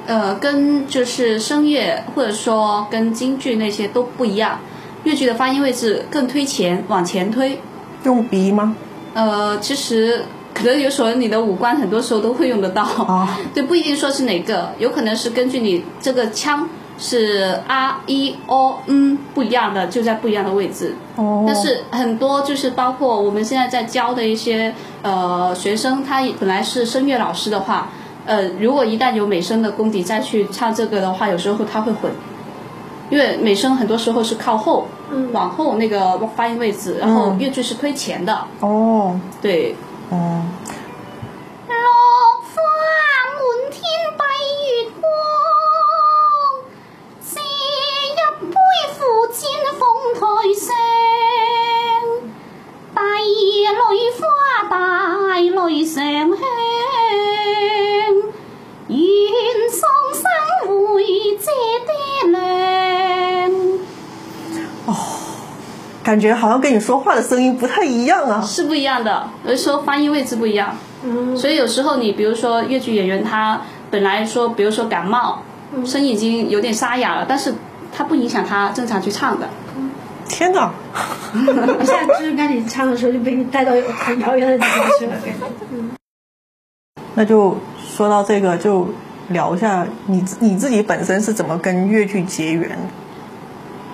[0.05, 4.59] 呃，跟就是声乐或者说跟京剧那些都不一样。
[5.05, 7.57] 粤剧的发音位置更推前，往前推。
[8.03, 8.75] 用鼻吗？
[9.13, 12.83] 呃，其实可能有时候你的五官很多时候都会用得到。
[12.83, 13.39] 啊。
[13.53, 16.67] 对，不一定说是哪个，有可能是根据你这个腔。
[16.97, 20.95] 是 r e o n 不一样的，就在不一样的位置。
[21.15, 21.43] 哦。
[21.47, 27.89] 但是很多就是包括我们现在在教的一些呃学生，他本来是声乐老师的话，
[28.25, 32.11] 呃，如果一旦有美声的功底再去唱这个的话，有时候他会混，
[33.09, 34.87] 因因为美声很多时候是靠后，
[35.31, 38.35] 往后那个发音位置，然后粤剧是推前的。
[38.59, 39.75] 哦，对，
[40.11, 40.43] 嗯。
[66.03, 69.27] 感觉好像跟你说话的声音不太一样啊，是不一样的。
[69.45, 75.41] 有的时候发音位置不一样，嗯，所以有时候你比如说越剧演员，他本来说，比如说感冒，
[75.85, 77.55] 声音已经有点沙哑了，但是
[77.91, 79.49] 他不影响他正常去唱的。
[80.27, 80.71] 天哪！
[81.81, 85.31] 一下就是跟你唱的时候就被你带到很遥远的地方去了，感觉。
[85.71, 85.91] 嗯。
[87.15, 88.87] 那就说到这个，就
[89.29, 92.77] 聊一下你你自己本身是怎么跟越剧结缘？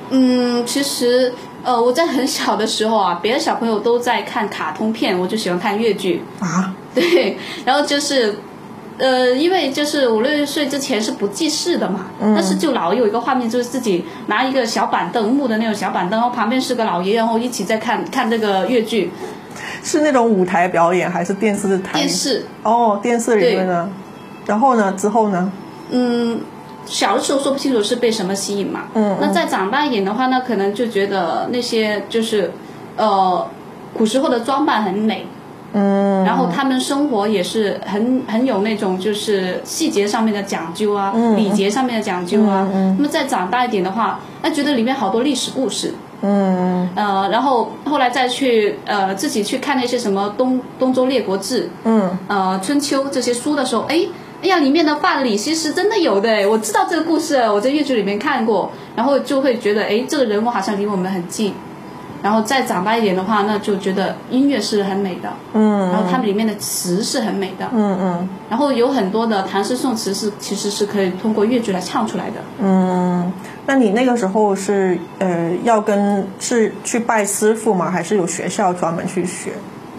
[0.09, 1.33] 嗯，其实。
[1.61, 6.73] 呃，我在很小的时候啊，别的小朋友都在看卡通片，我就喜欢看越剧啊。
[6.95, 8.33] 对，然后就是，
[8.99, 19.11] 呃，因为就是五六岁之前是不记事的嘛，但是就老有一个画面，就是自己拿一个小板凳，木的那种小板凳，然后旁边是个老爷爷，然后一起在看看这个越剧。
[19.83, 21.93] 是那种舞台表演还是电视台？
[21.93, 22.45] 电视。
[22.63, 23.89] 哦，电视里面的。
[24.45, 24.93] 然后呢？
[24.97, 25.51] 之后呢？
[25.89, 26.39] 嗯。
[26.85, 32.51] 小的时候说不清楚是被什么吸引嘛，嗯，那再长大一点的话，那可能就觉得那些就是，
[32.95, 33.47] 呃，
[33.93, 35.27] 古时候的装扮很美，
[35.73, 54.05] 嗯，然后他们生活也是很很有那种就是细节上面的讲究啊，礼节上面的讲究啊，那么再长大一点的话，那觉得里面好多历史故事，嗯，呃，然后后来再去呃自己去看那些什么东东周列国志，嗯，呃春秋这些书的时候，哎。
[54.41, 61.53] 哎呀，里面的范蠡其实真的有的，我知道这个故事，我在越剧里面看过，然后就会觉得，哎，这个人物好像离我们很近。
[62.21, 73.31] 然后再长大一点的话，那就觉得音乐是很美的，嗯，然后它们里面的词是很美的，嗯嗯，然后有很多的唐诗宋词是其实是可以通过越剧来唱出来的，嗯，
[73.65, 77.89] 那你那个时候是呃要跟是去拜师傅吗？
[77.89, 79.53] 还是有学校专门去学？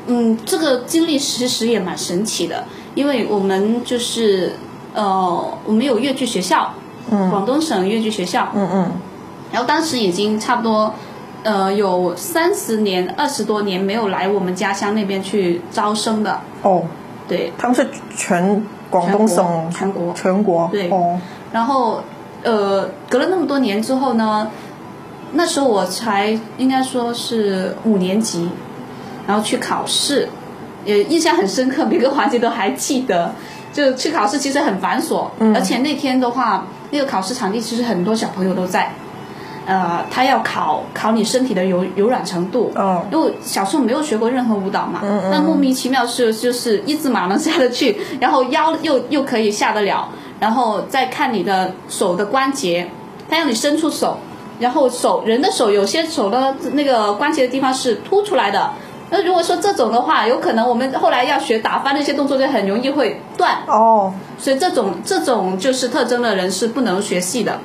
[0.06, 2.64] 嗯，这个经历其实也蛮神奇的。
[2.96, 4.52] 因为我们就是
[4.94, 6.74] 呃，我们有越剧学校，
[7.08, 8.90] 嗯，广东省越剧学校，嗯嗯，
[9.52, 10.92] 然后当时已经差不多
[11.42, 16.40] 呃有三十年、二十多年没有来我们家乡那边去招生的。
[16.62, 16.82] 哦，
[17.28, 21.18] 对，他们是全广东省全国全国对哦，
[21.52, 22.02] 然后
[22.42, 24.50] 呃隔了那么多年之后呢，
[25.32, 28.50] 那时候我才应该说是五年级，
[29.26, 30.28] 然后去考试。
[30.82, 33.32] 也印象很深刻，每个环节都还记得。
[33.70, 38.90] 就去考试其实很繁琐，而且那天的话，那个考试场地其实很多小朋友都在。
[39.66, 42.72] 呃，他要考考你身体的柔柔软程度。
[42.74, 43.00] 嗯。
[43.12, 52.88] 因为小时候没有学过任何舞蹈嘛，那莫名其妙是就是一字马能下得去，然后腰又又可以下得了，然后再看你的手的关节，
[53.28, 54.18] 他让你伸出手，
[54.58, 58.70] 然后手人的手有些手的那个关节的地方是凸出来的。
[59.12, 63.58] 那如果说这种的话，有可能我们后来要学打翻那些动作，就很容易会断。
[63.66, 67.58] 哦，所以这种这种就是特征的人是不能学戏的。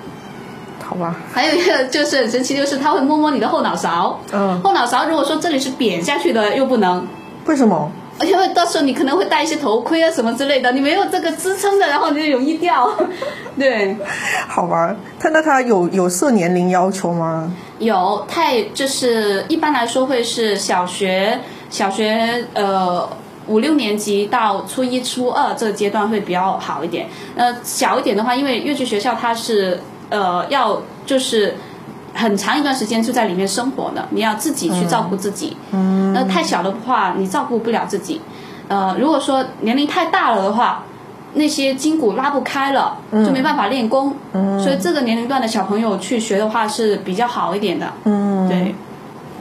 [0.95, 1.15] 好吧。
[1.33, 4.17] 还有一个就是很神奇，就是他会摸摸你的后脑勺。
[4.31, 4.61] 嗯。
[4.61, 7.05] 后脑勺如果说这里是扁下去的，又不能。
[7.45, 7.91] 为什么？
[8.21, 12.89] 因为到时候你可能会戴一些头盔啊什么之类的，你没有这个支撑的，然后你就容易掉。
[13.59, 13.95] 对。
[14.47, 17.51] 好玩，他那他有有设年龄要求吗？
[17.79, 21.37] 有，太就是一般来说会是小学
[21.69, 23.05] 小学呃
[23.47, 27.07] 五六年级到初一初二这个阶段会比较好一点。
[27.35, 29.77] 呃，小一点的话，因为越剧学校它是
[30.09, 31.55] 呃要就是
[32.13, 35.55] 很长一段时间就在里面生活的，你要自己去照顾自己。
[35.71, 36.13] 嗯。
[36.13, 38.21] 那太小的话，你照顾不了自己。
[38.67, 40.83] 呃，如果说年龄太大了的话。
[41.37, 47.91] 那些筋骨拉不开了，就没办法练功，所以这个年龄段的小朋友去学的话是比较好一点的。
[48.05, 48.73] 嗯，对，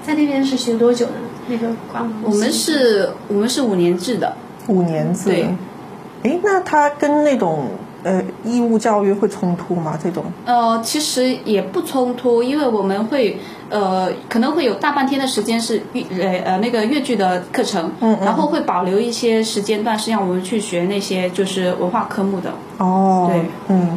[0.04, 1.12] 在那边是学多久呢？
[1.46, 4.34] 那个广我们是我们是五年制的。
[4.66, 5.26] 五年制。
[5.26, 5.54] 对。
[6.24, 7.68] 哎，那他跟那种。
[8.04, 9.98] 呃，义务教育会冲突吗？
[10.00, 10.24] 这种？
[10.44, 13.38] 呃，其实也不冲突，因为我们会
[13.70, 22.52] 呃，可能会有大半天的时间是粤呃呃那个粤剧的课程，嗯然后会保留一些时间段是让我们去学那些就是文化科目的。
[22.78, 23.96] 哦，对，嗯，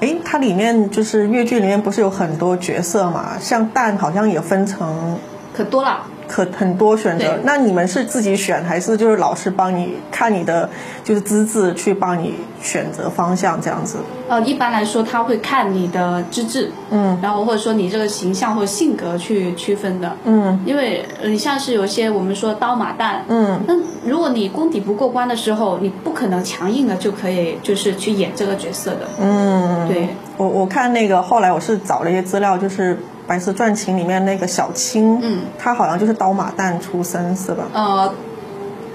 [0.00, 3.38] 哎，它里面就是越剧里面不是有很多角色嘛？
[3.40, 5.18] 像蛋好像也分成
[5.54, 7.38] 可多了，可很多选择。
[7.42, 10.68] 那你们是自己选，还是就是老师帮你看你的
[11.02, 13.98] 就是资质去帮你选择方向这样子？
[14.28, 23.74] 呃，一般来说他会看你的资质，嗯，然后或者说你这个形象或者性格去区分的，嗯，因为你像是有些我们说刀马旦，嗯，那
[24.04, 30.08] 如果你功底不过关的时候，你不可能强硬的就可以就是去演这个角色的，嗯，对。
[30.36, 32.94] 我我看那个后来我是找了一些资料，就是
[33.28, 37.68] 《白蛇传情》里面那个小青，嗯，她好像就是刀马旦出身是吧？
[37.72, 38.12] 呃，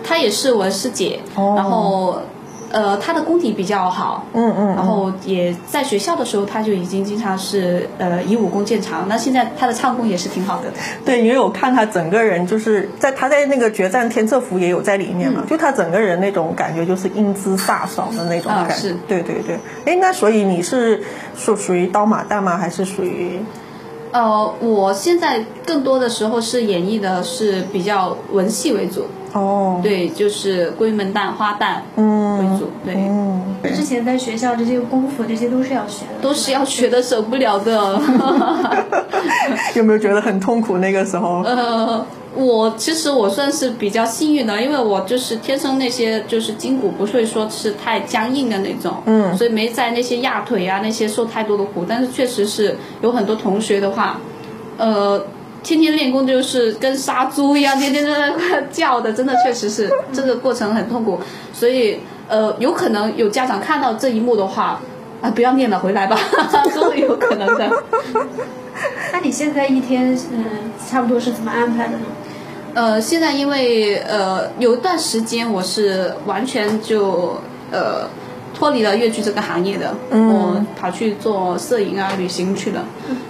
[0.03, 2.19] 她也是我师姐，然后。
[2.75, 9.07] 呃，她的功底比较好，嗯嗯，然后也在学校的时候，他就已经经常是呃以武功见长。
[9.07, 10.63] 那现在他的唱功也是挺好的。
[11.05, 18.95] 对，因为我看他整个人就是在他在那个决战天策府也有在里面嘛，就他整个人那种感觉就是英姿飒爽的那种感觉。
[19.07, 21.03] 对对对，哎，那所以你是
[21.37, 22.57] 属属于刀马旦吗？
[22.57, 23.39] 还是属于？
[24.13, 29.07] 呃，我现在更多的时候是演绎的是比较文戏为主。
[29.33, 32.69] 哦，对，就是闺门旦、花旦为主。
[32.85, 37.99] 对，之前在学校这些功夫，这些都是要学的，都是要学的，舍不了的。
[39.73, 41.41] 有没有觉得很痛苦那个时候？
[41.41, 42.05] 呃，
[42.35, 51.85] 我其实我算是比较幸运的，因为我就是天生那些就是筋骨不会说是太僵硬的那种，嗯，所以没在那些压腿啊那些受太多的苦。
[51.87, 54.19] 但是确实是有很多同学的话，
[54.77, 55.25] 呃。
[55.63, 61.17] 天天练功就是跟杀猪一样，天天在那叫的，真的确实是 这个过程很痛苦。
[61.53, 64.81] 所以，呃，有可能有家长看到这一幕的话，
[65.21, 66.19] 啊，不要练了，回来吧，
[66.75, 67.71] 都有可能的。
[69.13, 70.45] 那你现在一天，嗯，
[70.89, 72.05] 差不多是怎么安排的呢？
[72.73, 77.37] 呃，现在因为呃，有一段时间我是完全就
[77.71, 78.07] 呃。
[78.55, 82.85] 脱离了越剧这个行业的，我跑去做摄影啊、旅行去了。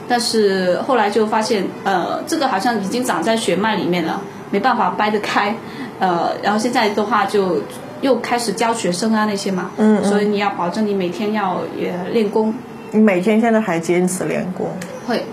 [0.05, 4.21] 但是后来就发现，呃，这个好像已经长在血脉里面了，
[4.51, 5.55] 没办法掰得开。
[5.97, 7.61] 呃，然后现在的话就
[8.01, 12.53] 又开始教学生啊那些嘛，嗯所以你要保证你每天要也练功。
[12.93, 14.67] 你每天现在还坚持练功？
[15.07, 15.25] 会，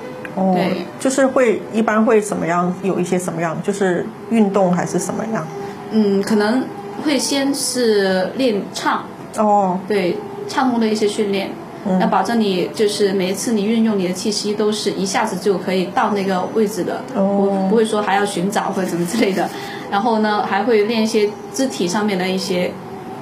[0.55, 2.75] 对，就是会一般会怎么样？
[2.83, 3.57] 有一些什么样？
[3.63, 5.47] 就是运动还是什么样？
[5.93, 6.65] 嗯，可能
[7.05, 9.05] 会先是练唱。
[9.37, 10.17] 哦，对，
[10.49, 11.51] 唱功的一些训练，
[11.85, 19.49] 那保证你就是每一次你运用你的气息都是一下子就可以到那个位置的，不不会说还要寻找或者什么之类的。
[19.91, 22.73] 然后呢，还会练一些肢体上面的一些，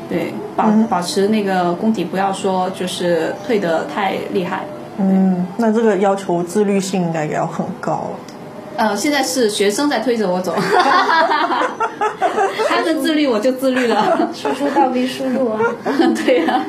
[0.08, 4.60] 对，保保持那个功底，不要说就是退得太厉害。
[4.98, 8.10] 嗯，那这个要求自律性应该也要很高。
[8.76, 10.54] 呃，现在是学生在推着我走，
[12.68, 15.58] 他们自律我就自律了，输出倒逼输入啊，
[16.24, 16.64] 对呀。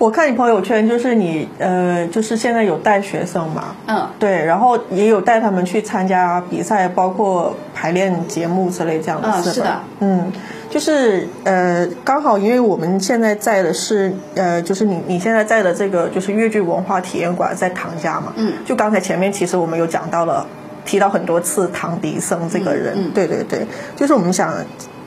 [0.00, 10.32] 我看你朋友圈，就是你呃，就是现在有带学生嘛，嗯，对，然后也有带他们去参加比赛，包括排练节目之类这样的，嗯，是的，嗯，
[10.72, 20.44] 就是呃，刚好因为我们现在在的是呃，就是你你现在在的这个就是越剧文化体验馆在唐家嘛，嗯，就刚才前面其实我们有讲到了。
[20.84, 23.64] 提到很多次唐迪生这个人，嗯对对对，
[23.94, 24.52] 就是我们想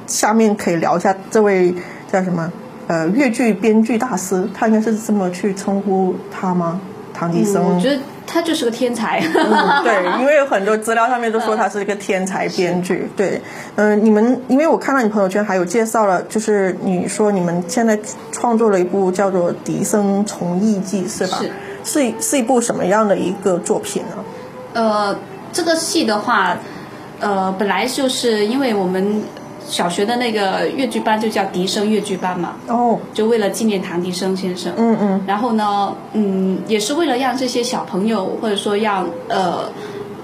[0.08, 1.76] 下面可以聊一下这位
[2.10, 2.50] 叫什么
[2.88, 6.80] 呃越剧编剧大师，他应该是这么去称呼他吗？
[7.14, 9.20] 唐迪生，我觉得他就是个天才。
[9.20, 13.10] 对， 因为有很多资料上面都说他是一个天才编剧。
[13.16, 13.42] 对，
[13.76, 18.00] 嗯，你们因为我看到你朋友圈还有介绍了，就是你说你们现在
[18.32, 21.40] 创作了一部叫做《笛声从艺记》，是吧？
[21.84, 24.18] 是是是一部什么样的一个作品呢？
[24.74, 25.16] 呃。
[25.54, 26.58] 这个戏的话，
[27.22, 29.24] 呃，本来就是因为我们
[29.68, 39.70] 小学的那个越剧班就叫笛声越剧班嘛，哦，就为了纪念唐笛生先生，嗯嗯，然后呢，嗯，也是为了让这些小朋友或者说让呃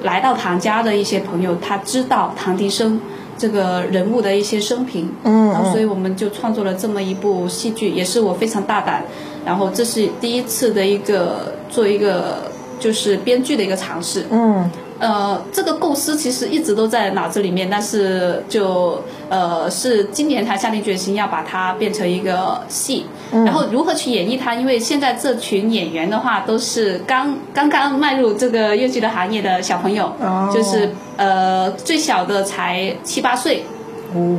[0.04, 3.00] 来到唐家的一些朋友，他知道唐笛生
[3.38, 9.04] 这个人物的一些生平，嗯嗯，所以我们就创作了这么一部戏剧，也是我非常大胆，
[9.44, 14.70] 然后这是第一次的一个做一个就是编剧的一个尝试，嗯。
[15.02, 24.54] 呃，这个构思其实一直都在脑子里面，但是就呃是今年才下定决心要把它变成一个戏，然后如何去演绎它？
[24.54, 30.14] 因为现在这群演员的话都是刚刚刚迈入这个越剧的行业的小朋友，
[30.54, 33.66] 就是呃最小的才七八岁，
[34.14, 34.38] 哦，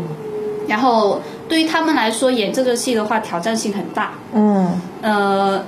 [0.69, 5.61] 然后对于他们来说演这个戏的话挑战性很大，嗯，呃。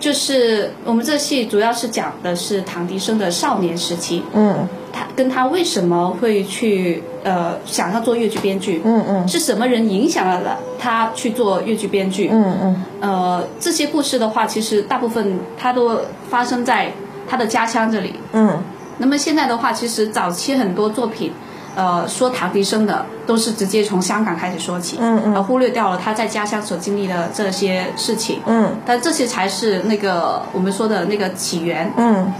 [0.00, 16.92] 就是我们这戏主要是讲的是唐迪生的少年时期，嗯，他跟他为什么会去呃想要做越剧编剧，嗯嗯，是什么人影响了了他去做越剧编剧，嗯嗯，呃这些故事的话，其实大部分他都发生在
[17.28, 18.62] 他的家乡这里，嗯，
[18.98, 21.32] 那么现在的话，其实早期很多作品，
[21.74, 32.32] 呃说唐迪生的，都是直接从香港开始说起，嗯嗯，而忽略掉了他在家乡所经历的这些事情，嗯，但这些才是那个我们说的那个起源，嗯。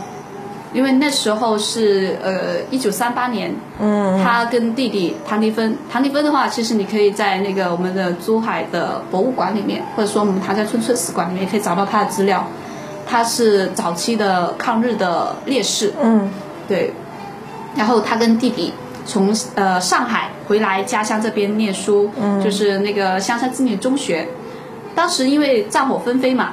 [0.74, 3.50] 因为那时候是呃一九三八年，
[3.80, 12.46] 嗯，他跟弟弟唐迪芬，唐迪芬的话，其实你可以在那个我们的珠海的博物馆里面，或者说我们唐家村村史馆里面也可以找到他的资料。
[13.06, 16.28] 他是早期的抗日的烈士，嗯，
[16.68, 16.92] 对。
[17.74, 18.70] 然后他跟弟弟
[19.08, 24.28] 从呃上海回来家乡这边念书，嗯，就是那个香山纪念中学。
[24.94, 26.52] 当时因为战火纷飞嘛。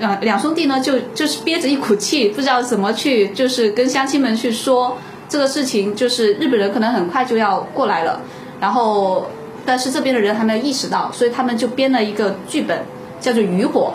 [0.00, 8.20] 呃，两兄弟呢，就就是憋着一股气，不知道怎么去，就是跟乡亲们去说这个事情，就是日本人可能很快就要过来了，
[8.58, 9.30] 然后
[9.64, 12.76] 但是这边的人还没有意识到，所以他们就编了一个剧本，
[13.20, 13.94] 叫做《渔火》。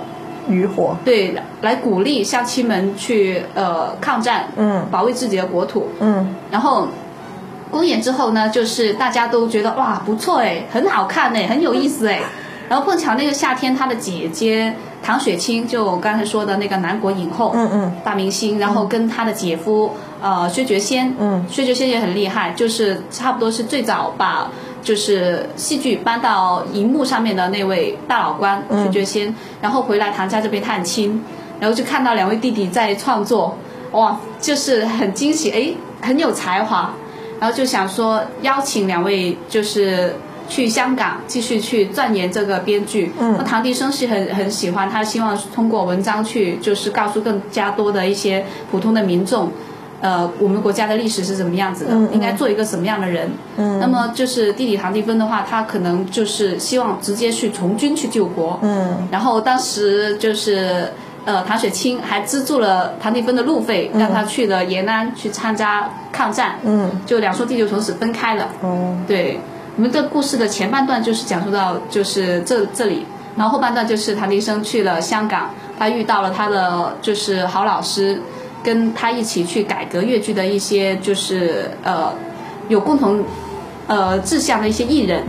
[0.50, 0.96] 渔火。
[1.04, 6.34] 对，来鼓励乡亲们去呃抗战，嗯，保卫自己的国土，嗯。
[6.50, 6.88] 然后
[7.72, 12.20] 公演之后呢，就是大家都觉得哇不错哎，很好看哎，很有意思哎。
[12.68, 19.92] 然后碰巧那个夏天，他的姐姐唐雪清，就我刚才说的那个南国影后，嗯嗯，大明星，然后跟他的姐夫
[20.22, 24.52] 呃薛觉先，嗯，薛觉先也很厉害，就是差不多是最早把
[24.84, 31.24] 就是戏剧搬到荧幕上面的那位大老官薛觉先，然后回来唐家这边探亲，
[31.60, 33.58] 然后就看到两位弟弟在创作，
[33.94, 35.74] 哇，就是很惊喜，哎，
[36.08, 36.94] 很有才华，
[37.40, 40.14] 然后就想说邀请两位就是。
[40.52, 43.12] 去香港继续去钻研这个编剧。
[43.20, 49.52] 嗯，那唐迪生是很很喜欢，他希望通过文章去就是告诉更加多的一些普通的民众，
[50.02, 53.30] 呃，我们国家的历史是怎么样子的，应该做一个什么样的人。
[53.58, 58.60] 嗯，那么就是弟弟唐迪芬的话，他可能就是希望直接去从军去救国。
[58.64, 60.92] 嗯，然后当时就是
[61.26, 66.56] 呃，唐雪清还资助了唐迪芬的路费，让他去了延安去参加抗战。
[66.64, 68.48] 嗯，就两兄弟就从此分开了。
[68.62, 69.40] 哦，对。
[69.76, 73.06] 我们这故事的前半段就是讲述到就是这这里，
[73.38, 78.22] 然后后半段就是唐迪生去了香港，他遇到了他的就是好老师，
[78.62, 82.14] 跟他一起去改革粤剧的一些就是呃
[82.68, 83.24] 有共同
[83.88, 85.24] 呃志向的一些艺人，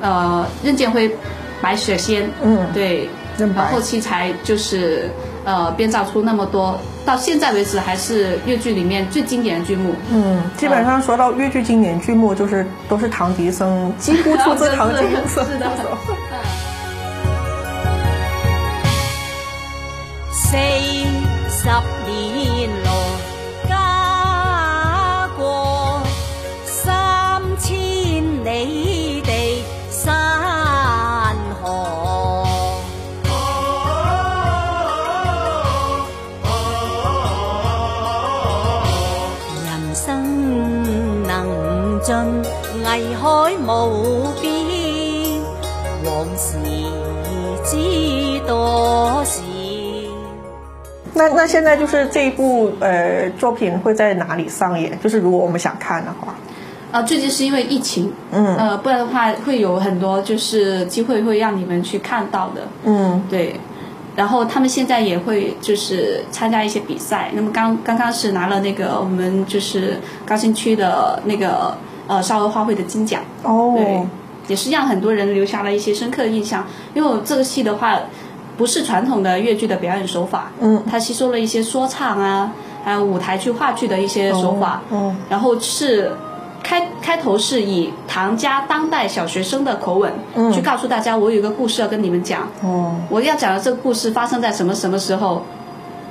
[0.00, 1.14] 呃任建辉、
[1.60, 3.06] 白雪仙，嗯，对，
[3.38, 5.10] 然后后期才就是
[5.44, 6.80] 呃编造出那么多。
[7.04, 9.94] 到现在为止，还是粤剧里面最经典的剧目。
[10.10, 15.44] 嗯，基本上说到粤剧经典剧目，就是都是唐迪生，几乎出自唐迪生。
[15.46, 15.70] 是的。
[20.38, 21.70] 四十
[22.06, 22.90] 年来
[23.68, 23.74] 家
[43.66, 45.42] 海无边，
[46.04, 46.56] 往事
[47.64, 49.42] 知多少。
[51.12, 54.96] 那那现在就是这一部呃作品会在哪里上演？
[55.02, 56.32] 就是如果我们想看的话，
[56.92, 63.58] 啊，最近是因为疫情，嗯，呃，不然的话会有很多就是机会会让你们去看到的，嗯，对。
[64.14, 67.30] 然后他们现在也会就是参加一些比赛。
[67.34, 71.76] 那么刚刚刚是拿了那个我们就是高新区的那个
[72.06, 74.02] 呃少儿花卉的金奖哦，对，
[74.48, 76.64] 也是让很多人留下了一些深刻的印象。
[76.94, 77.98] 因为我这个戏的话，
[78.56, 82.52] 不是传统的越剧的表演手法，嗯，它吸收了一些说唱啊，
[82.84, 86.12] 还有舞台剧、话剧的一些手法，嗯，然后是。
[86.62, 92.42] 开开头是以唐家当代小学生的口吻，嗯，去告诉大家，我有一个故事要跟你们讲。
[92.60, 95.44] 哦，我要讲的这个故事发生在什么什么时候，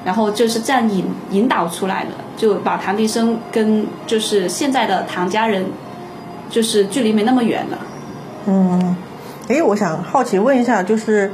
[0.06, 5.66] 然后就是这样引引导出来的，就把唐迪生跟就是现在的唐家人，
[6.50, 7.78] 就是距离没那么远了。
[8.46, 8.96] 嗯，
[9.48, 11.32] 哎，我想好奇问一下，就是。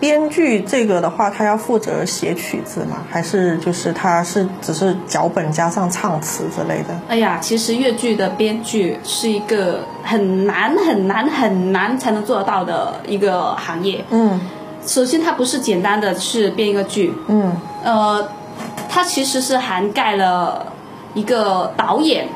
[0.00, 3.02] 编剧这个的话，他要负责写曲子吗？
[3.10, 6.98] 还是就是他是只是脚本加上唱词之类的？
[7.06, 14.02] 哎呀，其实粤剧的编剧是一个很难很难很难才能做得到的一个行业。
[14.08, 14.40] 嗯，
[14.86, 17.12] 首先它不是简单的去编一个剧。
[17.28, 17.52] 嗯，
[17.84, 18.26] 呃，
[18.88, 20.64] 它其实是涵盖了
[21.12, 22.26] 一个导演。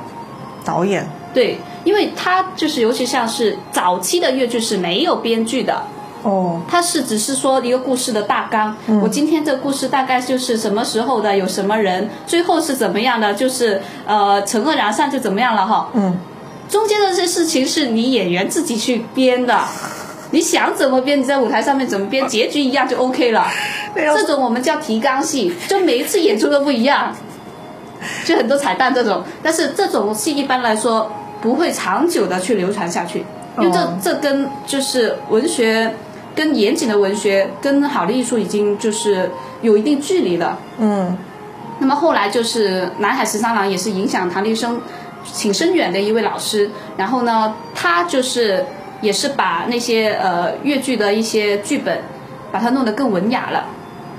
[0.66, 1.08] 导演。
[1.32, 5.82] 对，因为它就是尤其像是早期的越剧是没有编剧的。
[6.22, 8.74] 哦，它是只是说一个故事的大纲。
[8.86, 15.90] 嗯，我今天这个故事大概就是什么时候的，有什么人，最后是怎么样的，就是呃，惩恶扬善就怎么样了哈。
[15.92, 16.16] 嗯，
[16.66, 19.60] 中间的这些事情是你演员自己去编的，
[20.30, 23.46] 你想怎么编，你在舞台上面怎么编，结局一样就 OK 了。
[23.94, 27.14] 这种我们叫提纲戏，就每一次演出都不一样，
[28.24, 29.22] 就很多彩蛋这种。
[29.42, 31.12] 但是这种戏一般来说。
[31.44, 33.22] 不会长久的去流传下去，
[33.58, 35.94] 因为这这跟就是文学，
[36.34, 39.30] 跟严谨的文学，跟好的艺术已经就是
[39.60, 40.58] 有一定距离了。
[40.78, 41.14] 嗯。
[41.80, 44.80] 那么后来就是南海十三郎也是影响唐立生
[45.34, 48.64] 挺深远的一位老师，然后呢，他就是
[49.02, 51.98] 也是把那些呃越剧的一些剧本，
[52.50, 53.66] 把它弄得更文雅了。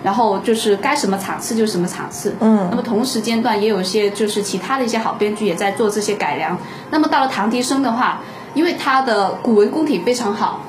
[0.05, 6.55] 然后就是该什么场次就什么场次，嗯，那么同时间段也有一些就是其他的一些好编剧也在做这些改良。
[6.91, 8.21] 那么到了唐迪生的话，
[8.53, 10.61] 因为他的古文功底非常好，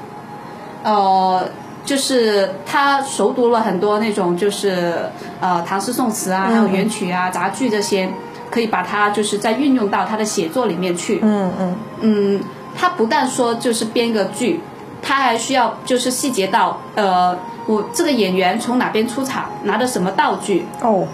[0.83, 1.47] 呃，
[1.85, 8.11] 就是他熟读了很多那种就是呃唐诗宋词啊，还有元曲啊、杂剧这些，
[8.51, 11.21] 可以把它就是再运用到他的写作里面去。
[11.23, 12.41] 嗯嗯嗯，
[12.75, 14.63] 他不但说就是编个剧，
[15.03, 17.37] 他还需要就是细节到呃。
[17.67, 21.07] 我这个演员从哪边出场，拿的什么道具哦，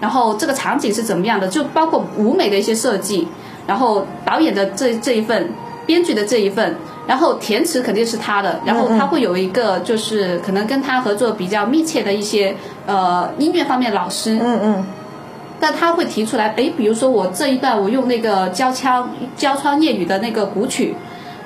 [0.00, 3.28] 然后这个场景是怎么样的，就包括舞美的一些设计，
[3.66, 5.50] 然后导演的这这一份，
[5.84, 12.56] 编剧的这一份，然后填词肯定是他的，然后他会有一个就是可能跟他合作比较密切的一些
[12.86, 14.86] 呃音乐方面老师，嗯嗯，
[15.60, 20.94] 但他会提出来，哎，比如说我这一段我用那个交枪交窗夜雨的那个古曲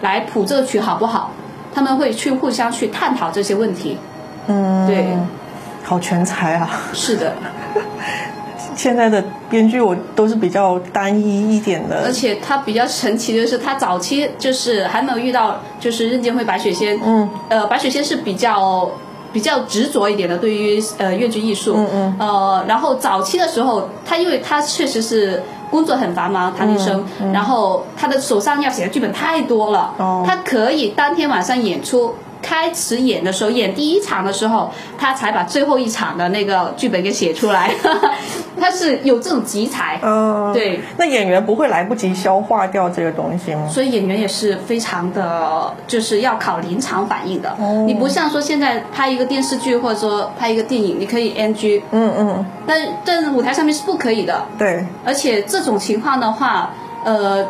[0.02, 1.32] 来谱这个曲好不好？
[1.74, 3.96] 他们会去互相去探讨这些问题。
[4.46, 5.16] 嗯，对，
[5.84, 6.68] 好全才啊！
[6.92, 7.32] 是的，
[8.74, 18.90] 现在的编剧我都是比较单一一点的，而且他比较神奇的是，他早期就是还没有遇到就是任剑辉、白雪仙，嗯，呃，白雪仙是比较
[19.32, 32.14] 比较执着一点的，对于呃越剧艺术，嗯嗯，呃，然后早期的时候，他因为他确实是工作很繁忙，唐医生，然后他的手上要写的剧本太多了，哦，他可以当天晚上演出。
[32.42, 37.70] 开始演的时候，演第一场的时候，他才把最后一场的那个剧本给写出来。
[38.60, 40.80] 他是有这种集才，嗯，对。
[40.96, 43.66] 那演员不会来不及消化掉这个东西吗？
[43.68, 47.56] 所以演员也是非常的，就是要考临场反应的。
[47.86, 54.44] 你不像说现在拍一个电视剧或者说拍一个电影，你可以 NG，嗯嗯，但但舞台上面是不可以的。
[54.58, 54.84] 对。
[55.04, 56.70] 而且这种情况的话，
[57.04, 57.44] 呃。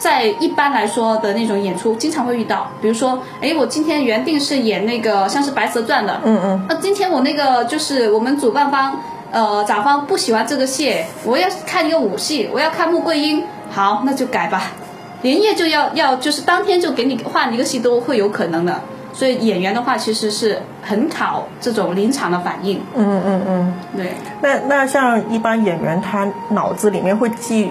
[0.00, 8.98] 在一般来说的那种演出，经常会遇到，比如说，哎，我今天原定是演那个像是《白蛇传》的，嗯嗯，那今天我那个就是我们主办方，
[9.30, 14.72] 呃，甲方不喜欢这个戏，我要看一个武戏，我要看穆桂英，好，那就改吧，
[15.20, 18.80] 连夜就要要就是当天就给你换一个戏都会有可能的，
[19.12, 27.70] 所以演员的话其实是很考这种临场的反应，嗯嗯嗯，对，那那像一般演员他脑子里面会记。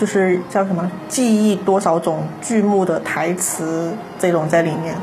[0.00, 4.96] 就是叫什么记忆多少种剧目的台词这种在里面。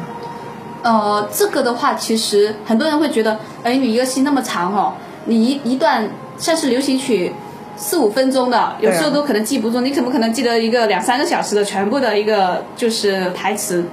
[0.82, 4.94] 呃，这个的话，其实很多人会觉得，哎，你一个戏那么长哦，
[5.26, 7.32] 你一一段像是流行曲
[7.76, 13.86] 四五分钟的，有时候都可能记不住，你怎么可能记得一个两三个小时的全部的一个就是台词？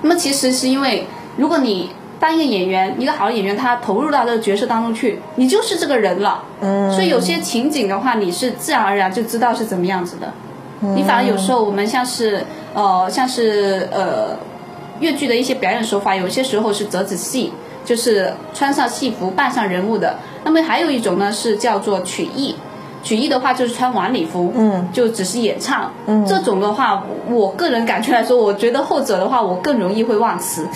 [0.00, 1.06] 那么其实是因为，
[1.36, 1.90] 如果你。
[2.18, 6.42] 当一个演员，一个好的演员，他投入到这个角色当中去，你就是这个人了。
[6.60, 6.90] 嗯。
[6.92, 10.32] 所以有些情景的话，你是自然而然就知道是怎么样子的。
[10.80, 10.96] 嗯。
[10.96, 12.44] 你反而有时候我们像是
[12.74, 14.36] 呃像是呃，
[15.00, 17.52] 越剧的一些表演手法，有些时候是折子戏，
[17.84, 20.16] 就是穿上戏服扮上人物的。
[20.42, 22.54] 那么还有一种呢是叫做曲艺，
[23.02, 25.92] 曲艺的话就是穿晚礼服，嗯，就只是演唱。
[26.06, 26.24] 嗯。
[26.24, 30.66] 这种的话，我个人感觉来说，我觉得后者的话，我更容易会忘词。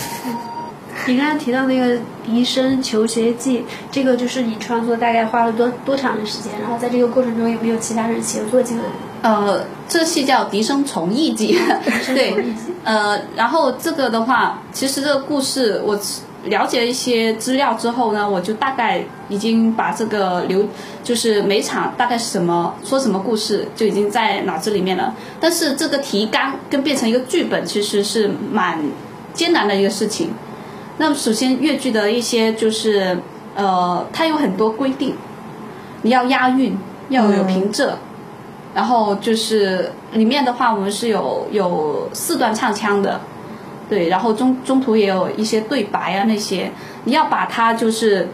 [1.07, 3.59] 你刚才提到那个《笛声求学记》，
[3.91, 6.53] 这个就是你创作大概花了多多长的时间？
[6.61, 8.85] 然后在这个过程中有没有其他人协作进来？
[9.23, 11.59] 呃，这戏叫《笛声重艺记》，
[12.15, 12.35] 对，
[12.85, 15.99] 呃，然后这个的话，其实这个故事我
[16.45, 20.67] 了解了一些资料之后呢，我就大概已经把这个流，
[21.05, 25.15] 就是每场大概是什么说什么故事，就已经在脑子里面了。
[25.39, 28.79] 但是这个提纲跟变成一个剧本，其实是蛮
[29.35, 30.31] 艰难的一个事情。
[31.01, 33.19] 那么首先，越剧的一些就是，
[33.55, 35.15] 呃，它有很多规定，
[36.03, 36.77] 你要押韵，
[37.09, 37.93] 要有平仄，
[38.75, 43.19] 然后就是里面的话，我们是有有四段唱腔的，
[43.89, 46.71] 对，然后中中途也有一些对白啊那些，
[47.05, 48.29] 你要把它就是，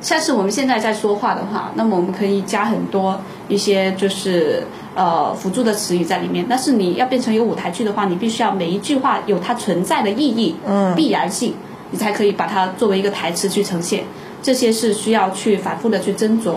[0.00, 4.62] 像是我们现在在说话的话，那么我们可以加很多一些就是
[4.94, 11.52] 呃辅助的词语在里面，但是你要变成一个舞台剧的话，你必须要每一句话有它存在的意义，嗯，必然性。
[11.94, 14.02] 你才可以把它作为一个台词去呈现，
[14.42, 16.54] 这些是需要去反复的去斟酌。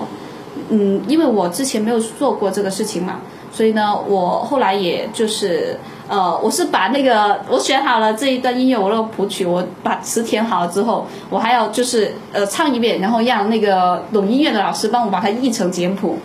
[0.69, 3.19] 嗯，因为我之前没有做过这个事情嘛，
[3.51, 16.17] 所以呢，我后来也就是呃，我是把那个我选好了这一段音乐，我那个谱曲，我把词填好了之后，我还要就是呃唱一遍，然后让那个懂音乐的老师帮我把它译成简谱，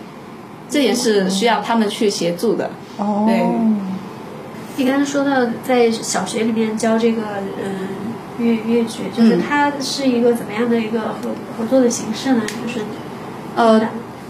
[0.67, 2.71] 这也是需要他们去协助的。
[2.97, 3.45] 哦，对。
[4.75, 7.21] 你刚才说到在小学里面教这个
[7.63, 8.02] 嗯
[8.39, 12.41] 粤粤剧，就是它是一个怎么样的一个合合作的形式呢？
[12.61, 12.79] 就是
[13.55, 13.81] 呃，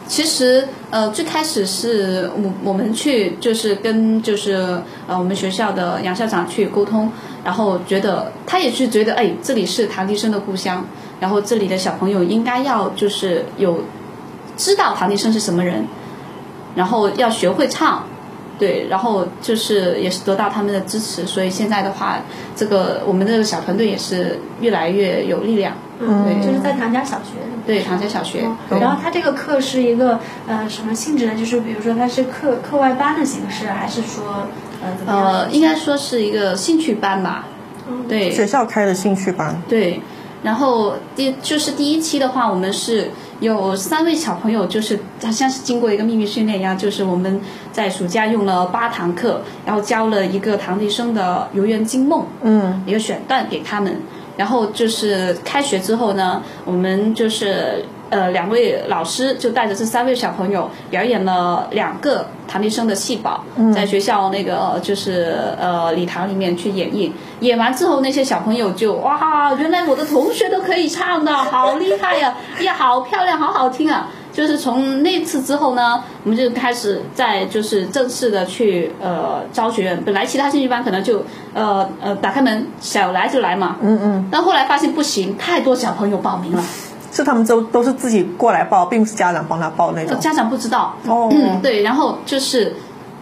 [0.08, 7.10] 其实呃最开始是我我们去就是跟就是呃我们学校的杨校长去沟通，
[7.44, 10.86] 然后觉得他也是觉得哎这里是唐迪生的故乡，
[11.20, 13.84] 然后这里的小朋友应该要就是有
[14.58, 15.86] 知道唐迪生是什么人，
[16.76, 18.04] 然后要学会唱。
[18.60, 22.20] 对，然后就是也是得到他们的支持，所以现在的话，
[22.56, 25.74] 这个我们这个小团队也是越来越有力量。
[26.00, 27.32] 嗯，对，就是在唐家小学。
[27.66, 28.44] 对，唐家小学。
[28.70, 31.34] 然后他这个课是一个呃什么性质呢？
[31.36, 34.46] 就是比如说他是课课外班的形式，还是说
[34.82, 35.34] 呃怎么样？
[35.34, 37.48] 呃，应该说是一个兴趣班吧。
[37.90, 38.06] 嗯。
[38.08, 38.30] 对。
[38.32, 39.62] 学校开的兴趣班。
[39.68, 40.02] 对。
[40.44, 47.40] 然后第就是第一期的话，我们是有三位小朋友，就是好像是经过一个秘密训练一样，就是我们
[47.72, 54.00] 在暑假用了八堂课，然后教了一个唐迪生的《游园惊梦》，嗯，一个选段给他们。
[54.36, 63.44] 然后就是开学之后呢，我们就是呃两位老师就带着这三位小朋友表演了两个唐迪生的戏宝，
[63.74, 67.12] 在学校那个就是呃礼堂里面去演绎。
[67.40, 72.36] 演完之后，那些小朋友就哇，原来我的同学都可以唱的，好厉害呀！
[72.62, 74.08] 呀，好漂亮，好好听啊！
[74.32, 80.04] 就是从那次之后呢，我们就开始在就是正式的去呃招学员。
[80.04, 84.30] 本来其他兴趣班可能就呃呃打开门想来就来嘛，嗯嗯。
[84.32, 86.64] 但后来发现不行，太多小朋友报名了。
[87.14, 90.20] 是他们都都是自己过来报，并不是家长帮他报那种。
[90.20, 90.96] 家长不知道。
[91.08, 91.32] 哦。
[91.64, 92.76] 对，然后就是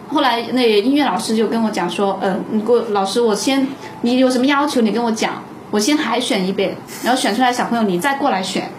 [0.07, 3.67] 后来那音乐老师就跟我讲说，嗯，你给我老师，我先
[4.01, 5.33] 你有什么要求，你跟我讲，
[5.69, 8.69] 我先海选一遍，然后选出来小朋友你再过来选。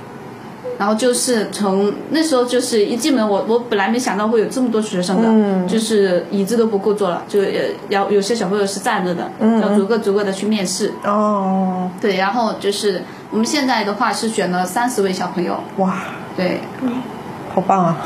[0.78, 7.40] 然后就是从那时候就是一进门，我我本来没想到会有这么多学生的，就是椅子都不够坐了，就
[7.88, 10.92] 要有些小朋友是站着的，要逐个逐个的去面试。
[11.04, 13.02] 哦，对，然后就是
[13.32, 15.58] 我们现在的话是选了三十位小朋友。
[15.78, 15.94] 哇，
[16.36, 16.60] 对，
[17.54, 17.96] 好棒啊！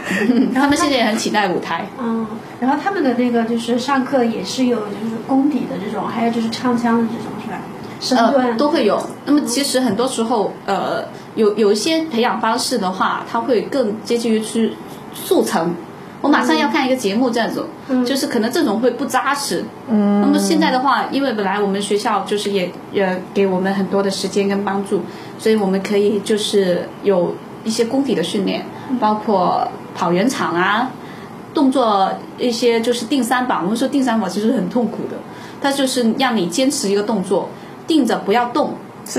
[0.54, 1.86] 他们现在也很期待舞台。
[2.00, 2.26] 嗯，
[2.58, 7.30] 然后他们的那个就是上课也是有就是功底的这种，还有就是唱腔的这种，
[8.00, 8.32] 是吧？
[8.34, 8.98] 呃，都会有。
[9.26, 11.04] 那么其实很多时候，呃，
[11.34, 14.72] 有有一些培养方式的话，它会更接近于去
[15.14, 15.74] 速成。
[16.20, 17.66] 我马上要看一个节目这样子，
[18.04, 19.64] 就是可能这种会不扎实。
[19.88, 20.20] 嗯。
[20.20, 25.02] 那么现在的话，因为本来我们学校就是也也给我们很多的时间跟帮助，
[25.38, 28.64] 所以我们可以就是有一些功底的训练，
[28.98, 30.90] 包括跑圆场啊，
[31.54, 33.62] 动作一些就是定三板。
[33.62, 35.16] 我们说定三板其实很痛苦的，
[35.60, 37.48] 它就是让你坚持一个动作。
[37.86, 38.74] 定着不要动，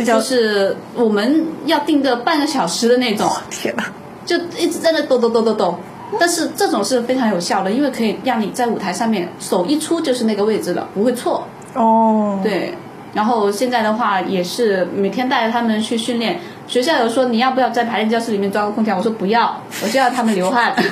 [0.05, 3.31] 就是我们要定个半个小时的那种。
[3.49, 3.85] 天哪！
[4.25, 5.79] 就一直在那抖抖抖抖抖，
[6.19, 11.45] 但是这种是非常有效的，因为可以让你在舞台上面手一出就是那个位置了，不会错。
[11.73, 12.39] 哦。
[12.43, 12.73] 对，
[13.13, 16.39] 然后现在的话也是每天带着他们去训练。
[16.67, 18.97] 学校有说你要不要在排练教室里面装个空调？
[18.97, 20.73] 我说不要， 我就要他们流汗。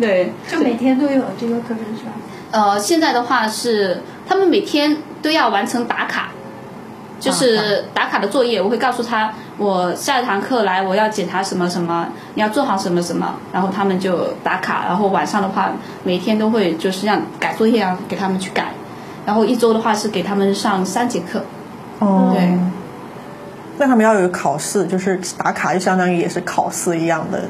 [0.00, 2.12] 对，就每天都有这个课程是吧？
[2.52, 6.30] 呃，现在的话是他们每天都要完成打卡，
[7.20, 8.60] 就是打卡的作业。
[8.60, 14.86] 我会告诉他，我下一堂课来，我要检查什么什么，你要做好什么什么，然后他们就打卡。
[14.86, 15.70] 然后晚上的话，
[16.02, 18.68] 每天都会就是让改作业啊，给他们去改。
[19.26, 21.42] 然后一周的话是给他们上三节课。
[21.98, 22.32] 哦。
[22.34, 22.58] 对。
[23.76, 27.44] 那他们要有考试，就是打卡，就相当于也是考试一样的。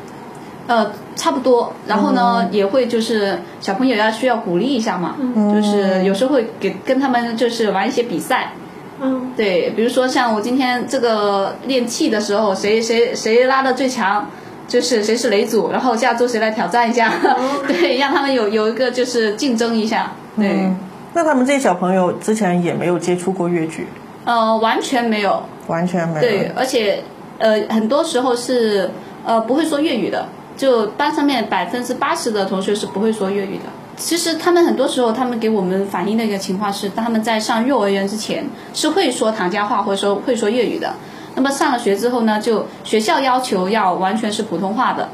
[0.66, 5.16] 呃，差不多，然后呢，也会就是小朋友要需要鼓励一下嘛，
[5.52, 8.52] 就是有时候会给跟他们就是玩一些比赛，
[9.00, 14.28] 嗯，对，比如说像我今天这个练气的时候，谁谁谁拉的最强，
[14.68, 17.12] 就是谁是擂主，然后下周谁来挑战一下，
[17.66, 20.70] 对，让他们有有一个就是竞争一下，对。
[21.12, 23.86] 那他们这些小朋友之前也没有接触过越剧？
[24.24, 26.20] 呃，完全没有，完全没有。
[26.20, 27.02] 对，而且
[27.38, 28.90] 呃，很多时候是
[29.24, 30.26] 呃不会说粤语的。
[30.56, 33.62] 就班上面百分之八十的同学是不会说粤语的。
[34.00, 40.94] 其实他们很多时候，他们给我们反映的一个情况是，他们在上幼儿园之前是会说唐家话或者说会说粤语的。
[41.34, 45.06] 那么上了学之后呢，就学校要求要完全是普通话的，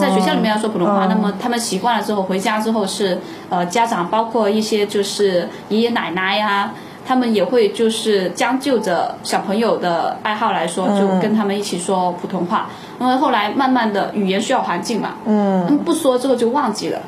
[0.00, 1.06] 在学校里面要说普通话。
[1.06, 3.16] 那么他们习惯了之后，回家之后是
[3.48, 6.72] 呃家长包括一些就是爷爷奶奶呀。
[7.08, 12.68] 他们也会就是将就着小朋友的爱好来说，就跟他们一起说普通话。
[12.98, 17.00] 因为后来慢慢的语言需要环境嘛，嗯，不说之后就忘记了。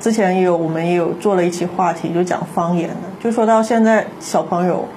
[0.00, 4.88] 之前也有我们也有做了一期话题，就讲方言的，就说到现在小朋友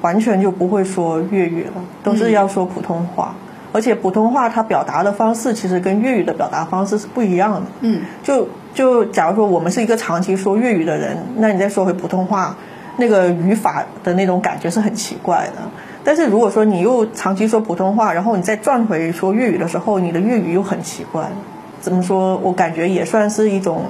[0.00, 3.34] 完全就不会说粤语了，都是要说普通话。
[3.72, 7.62] 而且普通话它表达的方式其实跟粤语的表达方式是不一样的。
[7.80, 12.56] 嗯，就就假如说我们是一个长期说粤语的人，那你再说回普通话，
[12.96, 15.62] 那个语法的那种感觉是很奇怪的。
[16.02, 21.26] 但是如果说你又长期说普通话，然后你再转回说粤语的时候，你的粤语又很奇怪。
[21.80, 22.38] 怎么说？
[22.38, 23.82] 我感觉也算是一种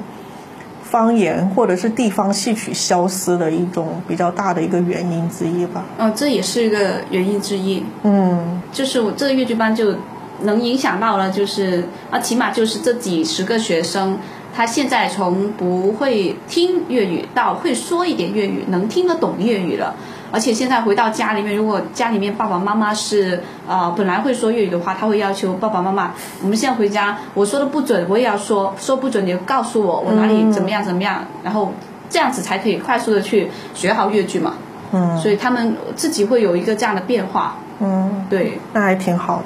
[0.97, 5.84] 方言或者是地方戏曲消失的一种比较大的一个原因之一吧。
[5.99, 7.84] 嗯，这也是一个原因之一。
[8.03, 9.94] 嗯，就是我这个越剧班就
[10.40, 14.16] 能影响到了，就是啊，起码就是这几十个学生，
[14.55, 19.94] 他现在从不会听粤语到会说一点粤语，能听得懂粤语了。
[20.32, 26.12] 而且现在回到家里面，如果家里面爸爸妈妈是呃本来会说粤语的话，他会要求爸爸妈妈，
[26.42, 31.72] 我们现在回家，我说的不准，我也要说，说不准你就告诉我我哪里怎么样怎么样，然后
[32.10, 34.54] 这样子才可以快速的去学好粤剧嘛。
[34.92, 37.56] 嗯，所以他们自己会有一个这样的变化。
[37.80, 39.44] 嗯，对，那还挺好的。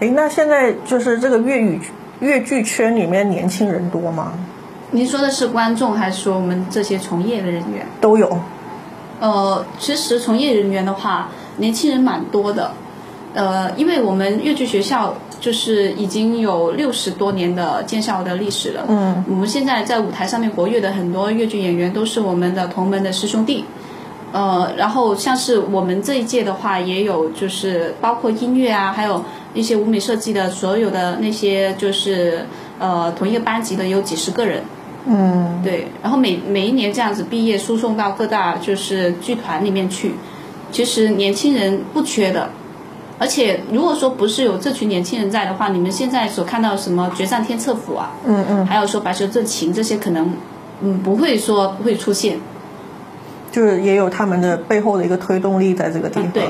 [0.00, 1.80] 诶，那现在就是这个粤语
[2.20, 4.32] 粤剧圈里面年轻人多吗？
[4.90, 7.86] 您说的是观众还是说我们这些从业的人员？
[8.00, 8.38] 都有。
[9.20, 12.70] 呃，其实从业人员的话，年轻人蛮多的。
[13.34, 18.84] 呃，因为我们越剧学校就是已经有六十多年的建校的历史了。
[18.88, 19.24] 嗯。
[19.28, 23.64] 我们现在在舞台上面活跃的很多越剧演员都是我们的同门的师兄弟。
[24.32, 29.22] 呃，然后像是我们这一届的话，也有就是包括音乐啊，还有
[29.54, 32.44] 一些舞美设计的所有的那些就是
[32.78, 34.62] 呃同一个班级的有几十个人。
[35.08, 40.14] 嗯，对，然后每每一年这样子毕业输送到各大就是剧团里面去，
[40.72, 42.50] 其实年轻人不缺的，
[43.18, 50.32] 而且如果说不是有这群年轻人在的话，你们现在所看到什么《决战天策府》啊，嗯嗯，还有说《白蛇阵情》这些，可能
[50.82, 52.38] 嗯不会说会出现，
[53.52, 56.32] 就是也有他们的背后的一个推动力在这个地方。
[56.32, 56.42] 对，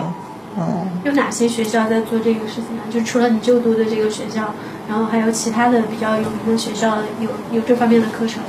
[0.59, 2.83] 嗯，有哪些学校在做这个事情呢？
[2.91, 4.55] 就除了你就读的这个学校。
[4.89, 8.41] 然后还有其他的比较有名的学校有有这方面的课程。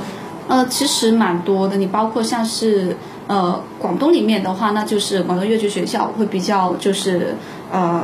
[0.46, 1.76] 呃，其实蛮多的。
[1.76, 2.96] 你包括像是
[3.26, 7.34] 呃广东里面的话，那就是广东粤剧学校会比较就是
[7.72, 8.02] 呃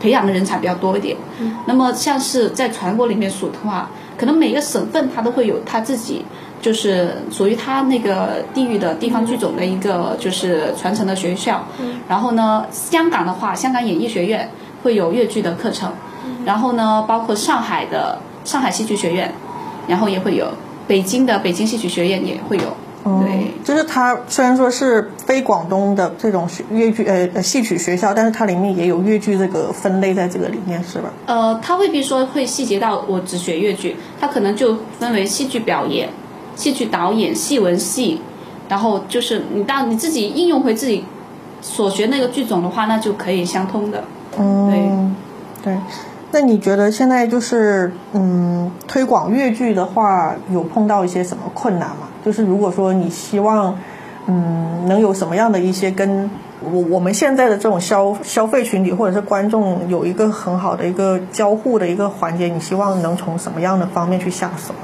[0.00, 1.14] 培养的人才比较多一点。
[1.40, 1.56] 嗯。
[1.66, 6.24] 那么像是在全国里面数的话，可能每个省份它都会有它自己
[6.64, 11.62] 就是属于他那个地域的地方剧种的一个就是传承的学校。
[11.78, 12.00] 嗯。
[12.08, 14.48] 然后呢，香港的话，香港演艺学院
[14.82, 15.92] 会有粤剧的课程。
[16.46, 19.30] 然后呢，包括上海的上海戏剧学院，
[19.86, 20.46] 然后也会有
[20.86, 22.64] 北京的北京戏曲学院也会有。
[23.04, 31.10] 对，就是它虽然说是非广东的这种粤剧呃戏曲学校，但是它里面也有粤剧这个分类在这个里面，是吧？
[31.26, 36.08] 呃，它未必说会细节到我只学粤剧，它可能就分为戏剧表演、
[36.56, 38.20] 戏剧导演、戏文戏，
[38.68, 41.04] 然后就是你到你自己应用回自己
[41.60, 44.04] 所学那个剧种的话，那就可以相通的。
[44.38, 45.14] 嗯，
[45.62, 45.76] 对。
[46.32, 52.08] 那你觉得现在就是嗯，推广粤剧的话，有碰到一些什么困难吗？
[52.24, 53.78] 就是如果说你希望
[54.26, 56.28] 嗯，能有什么样的一些跟
[56.60, 64.74] 我我们现在的这种消消费群体或者是观众有一个很好的一个交互的一个环节，你希望能从什么样的方面去下手？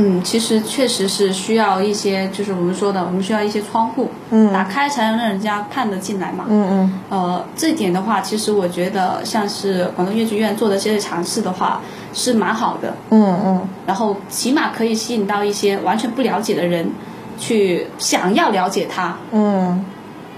[0.00, 11.80] 嗯，其实确实是需要一些，就是我们说的，我们需要一些窗户，嗯，打开才能让人家看得进来嘛，嗯嗯，呃，这点的话，其实我觉得像是广东粤剧院做的这些尝试的话，
[12.14, 16.88] 是蛮好的，嗯嗯，然后起码可以吸引到一些完全不了解的人，
[17.36, 19.84] 去想要了解它，嗯，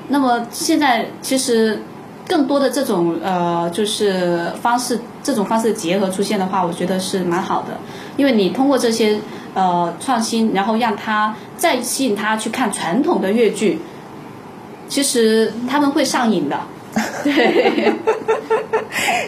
[0.09, 1.83] 那么现在其实
[2.27, 7.77] 更多的这种呃，就是方式，这种方式的结合出现的话，我觉得是蛮好的，
[8.17, 9.21] 因为你通过这些。
[9.55, 13.81] 呃，创新，然后让他再吸引他去看传统的粤剧，
[14.89, 16.59] 其实他们会上瘾的。
[17.25, 17.93] 对。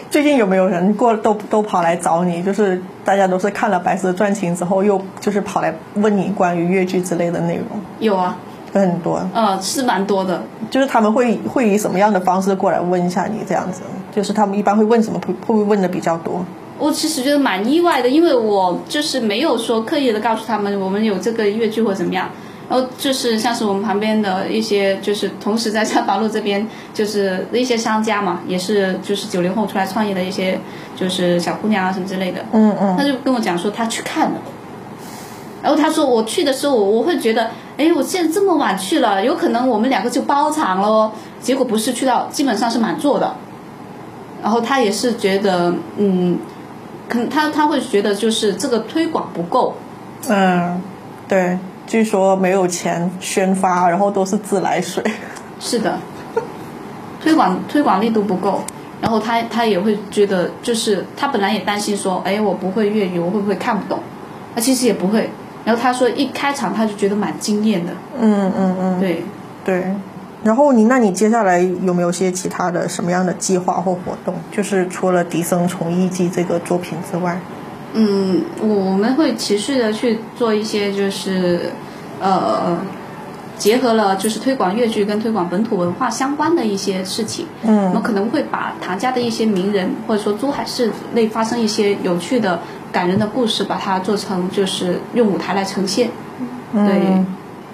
[0.09, 2.43] 最近有没有人过都都跑来找你？
[2.43, 7.65] 就是大家都是看了《白蛇传情》之后，又就是跑来问你关于粤剧之类的内容。
[7.99, 8.37] 有啊，
[8.71, 9.27] 很多。
[9.33, 10.43] 呃，是蛮多的。
[10.69, 13.81] 就是他们会会以什么样的方式过来问一下你这样子？
[14.11, 15.19] 就是他们一般会问什么？
[15.47, 16.45] 会会问的比较多？
[16.79, 22.29] 我其实觉得蛮意外的，因为我就是没有说刻意的告诉他们我们有这个粤剧或怎么样，
[22.67, 30.59] 然后就是像是我们旁边的一些，就是同时在三宝路这边，就是一些商家嘛，也是就是九零后出来创业的一些，
[30.95, 34.37] 就是小姑娘啊什么之类的，嗯嗯，他就跟我讲说他去看了，
[35.61, 43.35] 然后他说我去的时候我我会觉得，哎，我现在这么晚去了，有可能我们两个就包场喽，结果不是去到基本上是满座的，
[44.41, 46.37] 然后他也是觉得嗯。
[47.07, 49.75] 可能他他会觉得就是这个推广不够，
[50.29, 50.81] 嗯，
[51.27, 55.03] 对，据说没有钱宣发，然后都是自来水。
[55.59, 55.99] 是的，
[57.21, 58.61] 推广推广力度不够。
[59.01, 63.99] 然后他他也会觉得，就是他本来也担心说，哎，我不会粤语，我会不会看不懂？
[64.55, 65.29] 他其实也不会。
[65.65, 67.91] 然后他说一开场他就觉得蛮惊艳的。
[68.19, 69.23] 嗯嗯嗯，对
[69.65, 69.93] 对。
[70.43, 74.35] 然后你那你接下来有没有些其他的什么样的计划或活动？
[74.51, 77.39] 就是除了《笛声从艺记》这个作品之外。
[77.93, 81.71] 嗯，我们会持续的去做一些，就是
[82.19, 82.77] 呃。
[83.55, 92.59] 结合了就是推广粤剧跟推广本土文化相关的一些事情，嗯，我们可能会把唐家的一些名人或者说珠海市内发生一些有趣的、
[92.91, 96.09] 感人的故事，把它做成就是用舞台来呈现。
[96.73, 97.23] 对，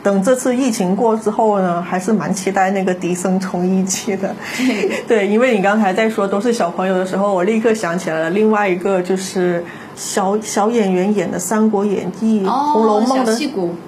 [0.02, 4.36] 等这次疫情过之后呢，还是蛮期待那个笛声重一期的。
[5.08, 9.64] 对，因为你刚才在说都是小朋友的时候，我立刻想起来了另外一个就是。
[9.96, 13.36] 小小演员演的《三国演义》《红楼梦》的，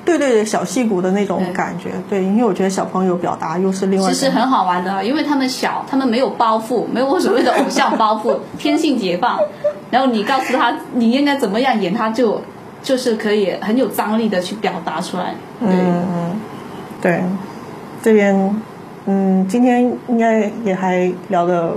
[0.03, 4.09] 对对对，小戏骨的那种感觉，对，因为我觉得小朋友表达又是另外。
[4.09, 9.39] 其实很好玩的，因为他们小，他们没有包袱，没有所谓的偶像包袱， 天性解放。
[9.89, 12.41] 然后你告诉他你应该怎么样演，他就
[12.81, 15.35] 就是可以很有张力的去表达出来。
[15.59, 16.41] 嗯嗯，
[17.01, 17.21] 对，
[18.01, 18.61] 这边
[19.05, 21.73] 嗯，今天应该也还聊的。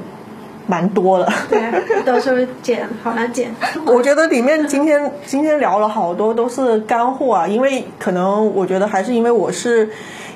[0.66, 1.60] 蛮多了，对，
[2.06, 3.54] 到时候剪好难剪。
[3.84, 9.86] 我觉得里面今天今天聊了好多都是干货啊，因为可能我觉得还是因为我是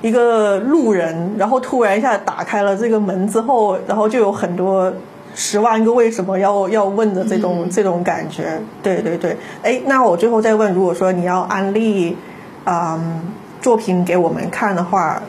[0.02, 4.92] 一个路人，然后突然一下打开了这个门之后，然后就有很多
[5.38, 8.60] 十万个为什么要要问的这种这种感觉。
[8.82, 12.16] 对对对，哎，那我最后再问，如果说你要安利
[12.64, 13.22] 嗯
[13.62, 15.22] 作品给我们看的话。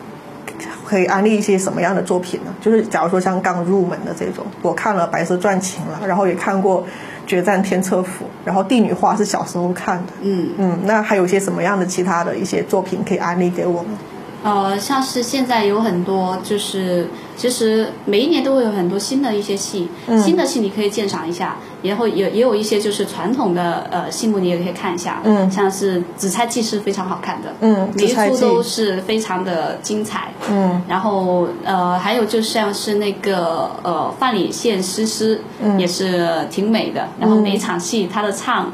[0.85, 2.51] 可以安利一些什么样的作品呢？
[2.59, 6.81] 就是假如说像刚入门的这种，我看了《白蛇传情》了，然后也看过
[7.27, 10.13] 《决战天策府》，然后《帝女花》是小时候看的。
[10.21, 13.91] 嗯嗯，那还有一些什么样的其他的一些作品可以安利给我们？
[14.43, 19.89] 呃，像是现在有很多，就是其实每一年都会有很多新的一些戏，
[20.23, 38.71] 新的戏你可以鉴赏一下，然后也也有一些就是传统的呃戏目你也可以看一下，嗯，像是《紫钗记》是非常好看的，嗯，每一出都是非常的精彩，嗯，然后呃还有就像是那个呃范蠡献诗诗，嗯，也是挺美的，然后每一场戏他的唱。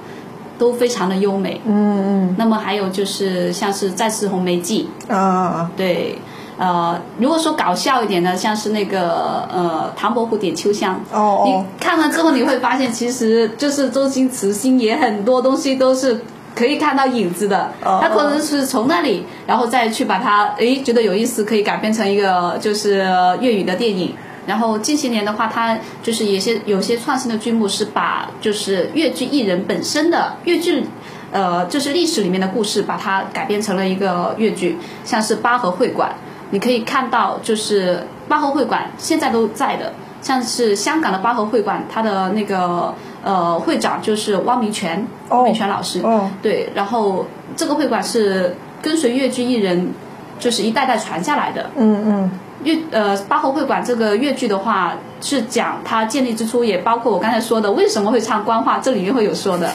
[0.58, 2.36] 都非常的优美，嗯嗯。
[2.38, 6.18] 那么还有就是像是《再次红梅记》啊，对，
[6.58, 16.22] 呃，如果说搞笑一点的，像是那个呃《唐伯虎点秋香》，哦哦，你看了之后你会发现，其实就是周星驰星爷很多东西都是
[16.56, 23.06] 可以看到影子的，他可能是从那里，然后再去把它，诶，觉得有意思，可以改编成一个就是
[23.41, 24.14] 粤语的电影。
[24.45, 30.83] 然后近些年的话，它就是有些有些创新的剧目是把就是越剧艺人本身的越剧，
[31.31, 36.13] 呃，就是历史里面的故事，把它改编成了一个越剧，像是八和会馆，
[36.51, 42.93] 你可以看到就是八和会馆现在都在的，像是香港的八和会馆，它的那个
[43.23, 46.01] 呃会长就是汪明荃，汪明荃老师，
[46.41, 47.25] 对，然后
[47.55, 49.91] 这个会馆是跟随越剧艺人，
[50.37, 52.31] 就是一代代传下来的，嗯嗯。
[52.66, 59.72] 粤呃八和会馆这个粤剧的话，是讲它建立之初，也包括我刚才说的为什么会唱官话，这里面会有说的。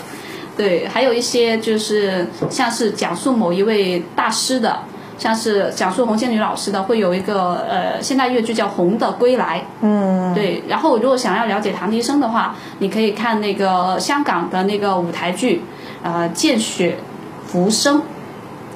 [0.57, 4.81] 对，还有一些就是像是讲述某一位大师的，
[5.17, 9.59] 像是讲述红仙女老师的，会有一个呃现代粤剧叫《红的归来》。
[9.81, 10.35] 嗯。
[10.35, 15.63] 对，然后如果想要了解唐笛生的话，你可以看那个香港的那个舞台剧，
[16.03, 16.99] 呃《见血
[17.47, 17.99] 浮生》。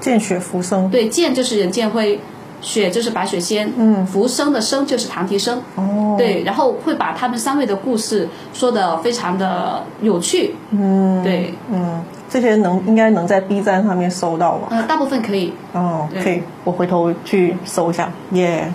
[0.01, 0.89] 见血浮生。
[0.91, 2.19] 对，见就是任剑辉。
[2.65, 14.69] 雪就是白雪仙，嗯，浮生的生就是唐提生，哦，对，然后会把他们三位的故事说的非常的有趣，嗯，对，嗯，这些能应该能在 B 站上面搜到吧？
[14.71, 18.73] 呃，大部分可以，哦，可以，我回头去搜一下，耶，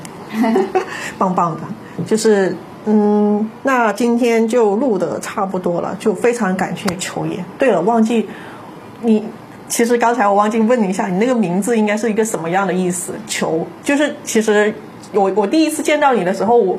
[1.17, 1.61] 棒棒的，
[2.05, 7.43] 就是，嗯，那今天就录的差不多了，就非常感谢球爷。
[7.57, 8.29] 对了，忘记
[9.01, 9.25] 你。
[9.69, 13.13] 其实刚才我忘记问你一下，你那个名字应该是一个什么样的意思？
[13.27, 14.73] 球就是其实
[15.13, 16.77] 我我第一次见到你的时候，我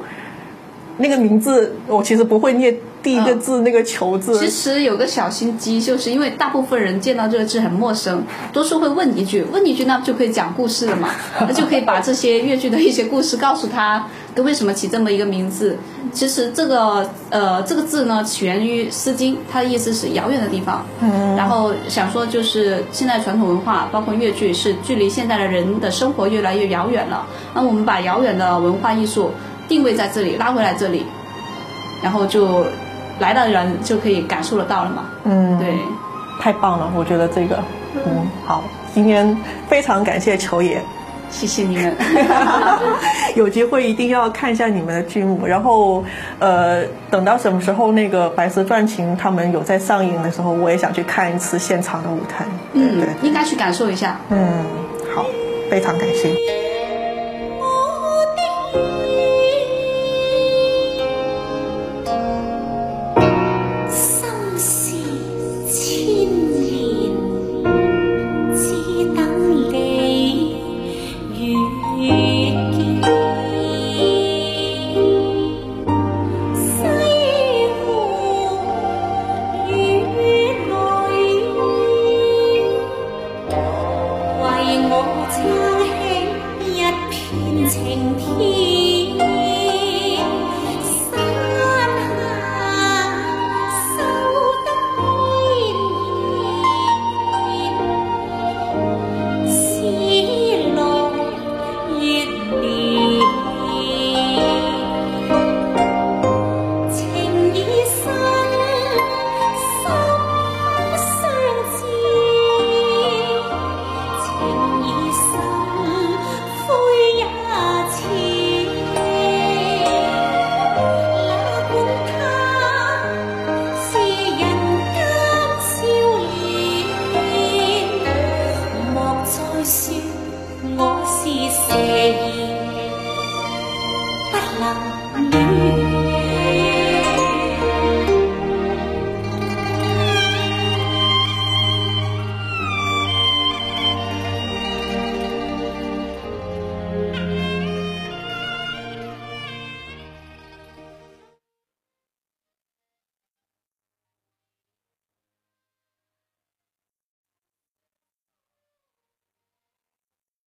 [0.99, 2.77] 那个名字我其实不会念。
[3.03, 8.23] 第一个字那个球字，其实有个小心机，就是因为大部分人见到这个字很陌生，
[8.53, 11.09] 多数会问一句，问一句那不就可以讲故事了嘛，
[11.41, 15.77] 那就可以把这些越剧的一些故事告诉他，跟为什么起这么一个名字。
[16.13, 20.85] 其实这个呃这个字呢起源于《诗经》，它的意思是遥远的地方。
[21.01, 21.37] 嗯。
[21.37, 27.27] 然后想说就是现代传统文化，包括越剧，是距离现在的人的生活越来越遥远了。
[27.55, 29.31] 那我们把遥远的文化艺术
[29.69, 31.05] 定位在这里，拉回来这里，
[32.03, 32.65] 然后就。
[33.21, 35.05] 来的人就可以感受得到了嘛？
[35.25, 35.75] 嗯，对，
[36.41, 37.63] 太棒了，我觉得这个，
[37.95, 38.65] 嗯，好，
[38.95, 39.37] 今天
[39.69, 40.83] 非常感谢球爷，
[41.31, 41.97] 谢谢你们，
[43.37, 45.47] 有机会一定要看一下你们的剧目。
[45.47, 46.05] 然后，
[46.39, 52.45] 呃，等到什么时候那个《白蛇传情》他们有在上映的时候，我也想去看一次现场的舞台。
[52.73, 54.21] 嗯，应该去感受一下。
[54.31, 54.65] 嗯，
[55.15, 55.25] 好，
[55.71, 56.60] 非常感谢。